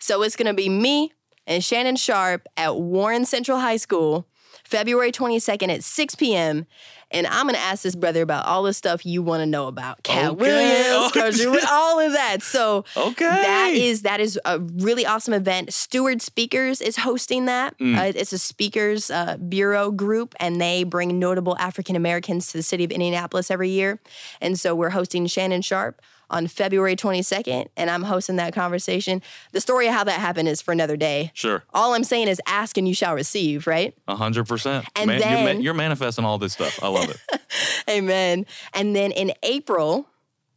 [0.00, 1.12] So it's going to be me
[1.46, 4.26] and Shannon Sharpe at Warren Central High School,
[4.64, 6.66] February 22nd at 6 p.m.
[7.14, 9.66] And I'm going to ask this brother about all the stuff you want to know
[9.66, 10.02] about.
[10.02, 10.40] Katt Okay.
[10.40, 11.66] Williams, Okay.
[11.68, 12.42] All of that.
[12.42, 13.24] So Okay.
[13.26, 15.74] that is that is a really awesome event.
[15.74, 17.76] Stewart Speakers is hosting that.
[17.78, 17.98] Mm.
[17.98, 22.62] Uh, it's a speakers uh, bureau group, and they bring notable African Americans to the
[22.62, 24.00] city of Indianapolis every year.
[24.40, 26.00] And so we're hosting Shannon Sharpe
[26.32, 29.22] on February 22nd, and I'm hosting that conversation.
[29.52, 31.30] The story of how that happened is for another day.
[31.34, 31.62] Sure.
[31.72, 33.94] All I'm saying is ask and you shall receive, right?
[34.08, 34.86] A hundred percent.
[34.96, 36.82] And Man, you're, then- you're manifesting all this stuff.
[36.82, 37.40] I love it.
[37.90, 38.46] Amen.
[38.74, 40.08] And then in April,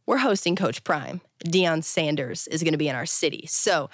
[0.06, 1.20] we're hosting Coach Prime.
[1.44, 3.44] Deion Sanders is going to be in our city.
[3.48, 3.90] So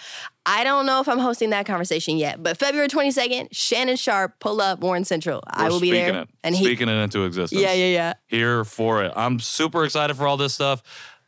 [0.47, 4.61] I don't know if I'm hosting that conversation yet, but February 22nd, Shannon Sharpe, pull
[4.61, 5.43] up Warren Central.
[5.47, 6.21] I We're will be there.
[6.23, 7.61] It, And he, speaking it into existence.
[7.61, 8.13] yeah, yeah, yeah.
[8.29, 9.13] Here for it.
[9.17, 10.83] I'm super excited for all this stuff.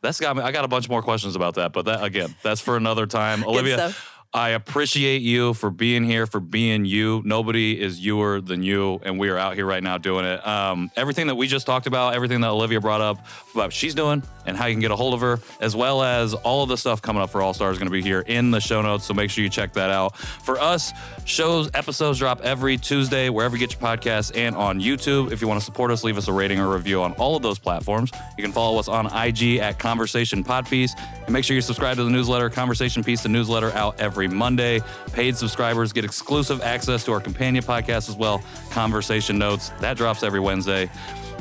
[0.05, 0.43] That's got me.
[0.43, 3.43] I got a bunch more questions about that, but that again, that's for another time.
[3.43, 3.93] Olivia.
[4.35, 7.21] I appreciate you for being here, for being you.
[7.23, 10.45] Nobody is youer than you, and we are out here right now doing it.
[10.45, 13.95] Um, everything that we just talked about, everything that Olivia brought up about what she's
[13.95, 16.69] doing and how you can get a hold of her, as well as all of
[16.69, 18.81] the stuff coming up for All Stars, is going to be here in the show
[18.81, 19.05] notes.
[19.05, 20.17] So make sure you check that out.
[20.17, 20.91] For us,
[21.23, 25.31] shows episodes drop every Tuesday wherever you get your podcasts and on YouTube.
[25.31, 27.41] If you want to support us, leave us a rating or review on all of
[27.41, 28.11] those platforms.
[28.37, 30.91] You can follow us on IG at Conversation Podpiece,
[31.23, 34.37] and make sure you subscribe to the newsletter, Conversation Piece, the newsletter out every every
[34.37, 34.81] Monday.
[35.13, 39.69] Paid subscribers get exclusive access to our companion podcast as well, Conversation Notes.
[39.79, 40.89] That drops every Wednesday.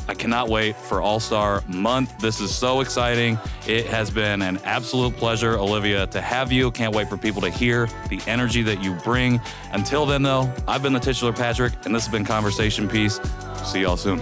[0.06, 2.18] I cannot wait for All Star Month.
[2.18, 3.38] This is so exciting.
[3.66, 6.70] It has been an absolute pleasure, Olivia, to have you.
[6.70, 9.40] Can't wait for people to hear the energy that you bring.
[9.72, 13.18] Until then, though, I've been the titular Patrick, and this has been Conversation Piece.
[13.64, 14.20] See y'all soon.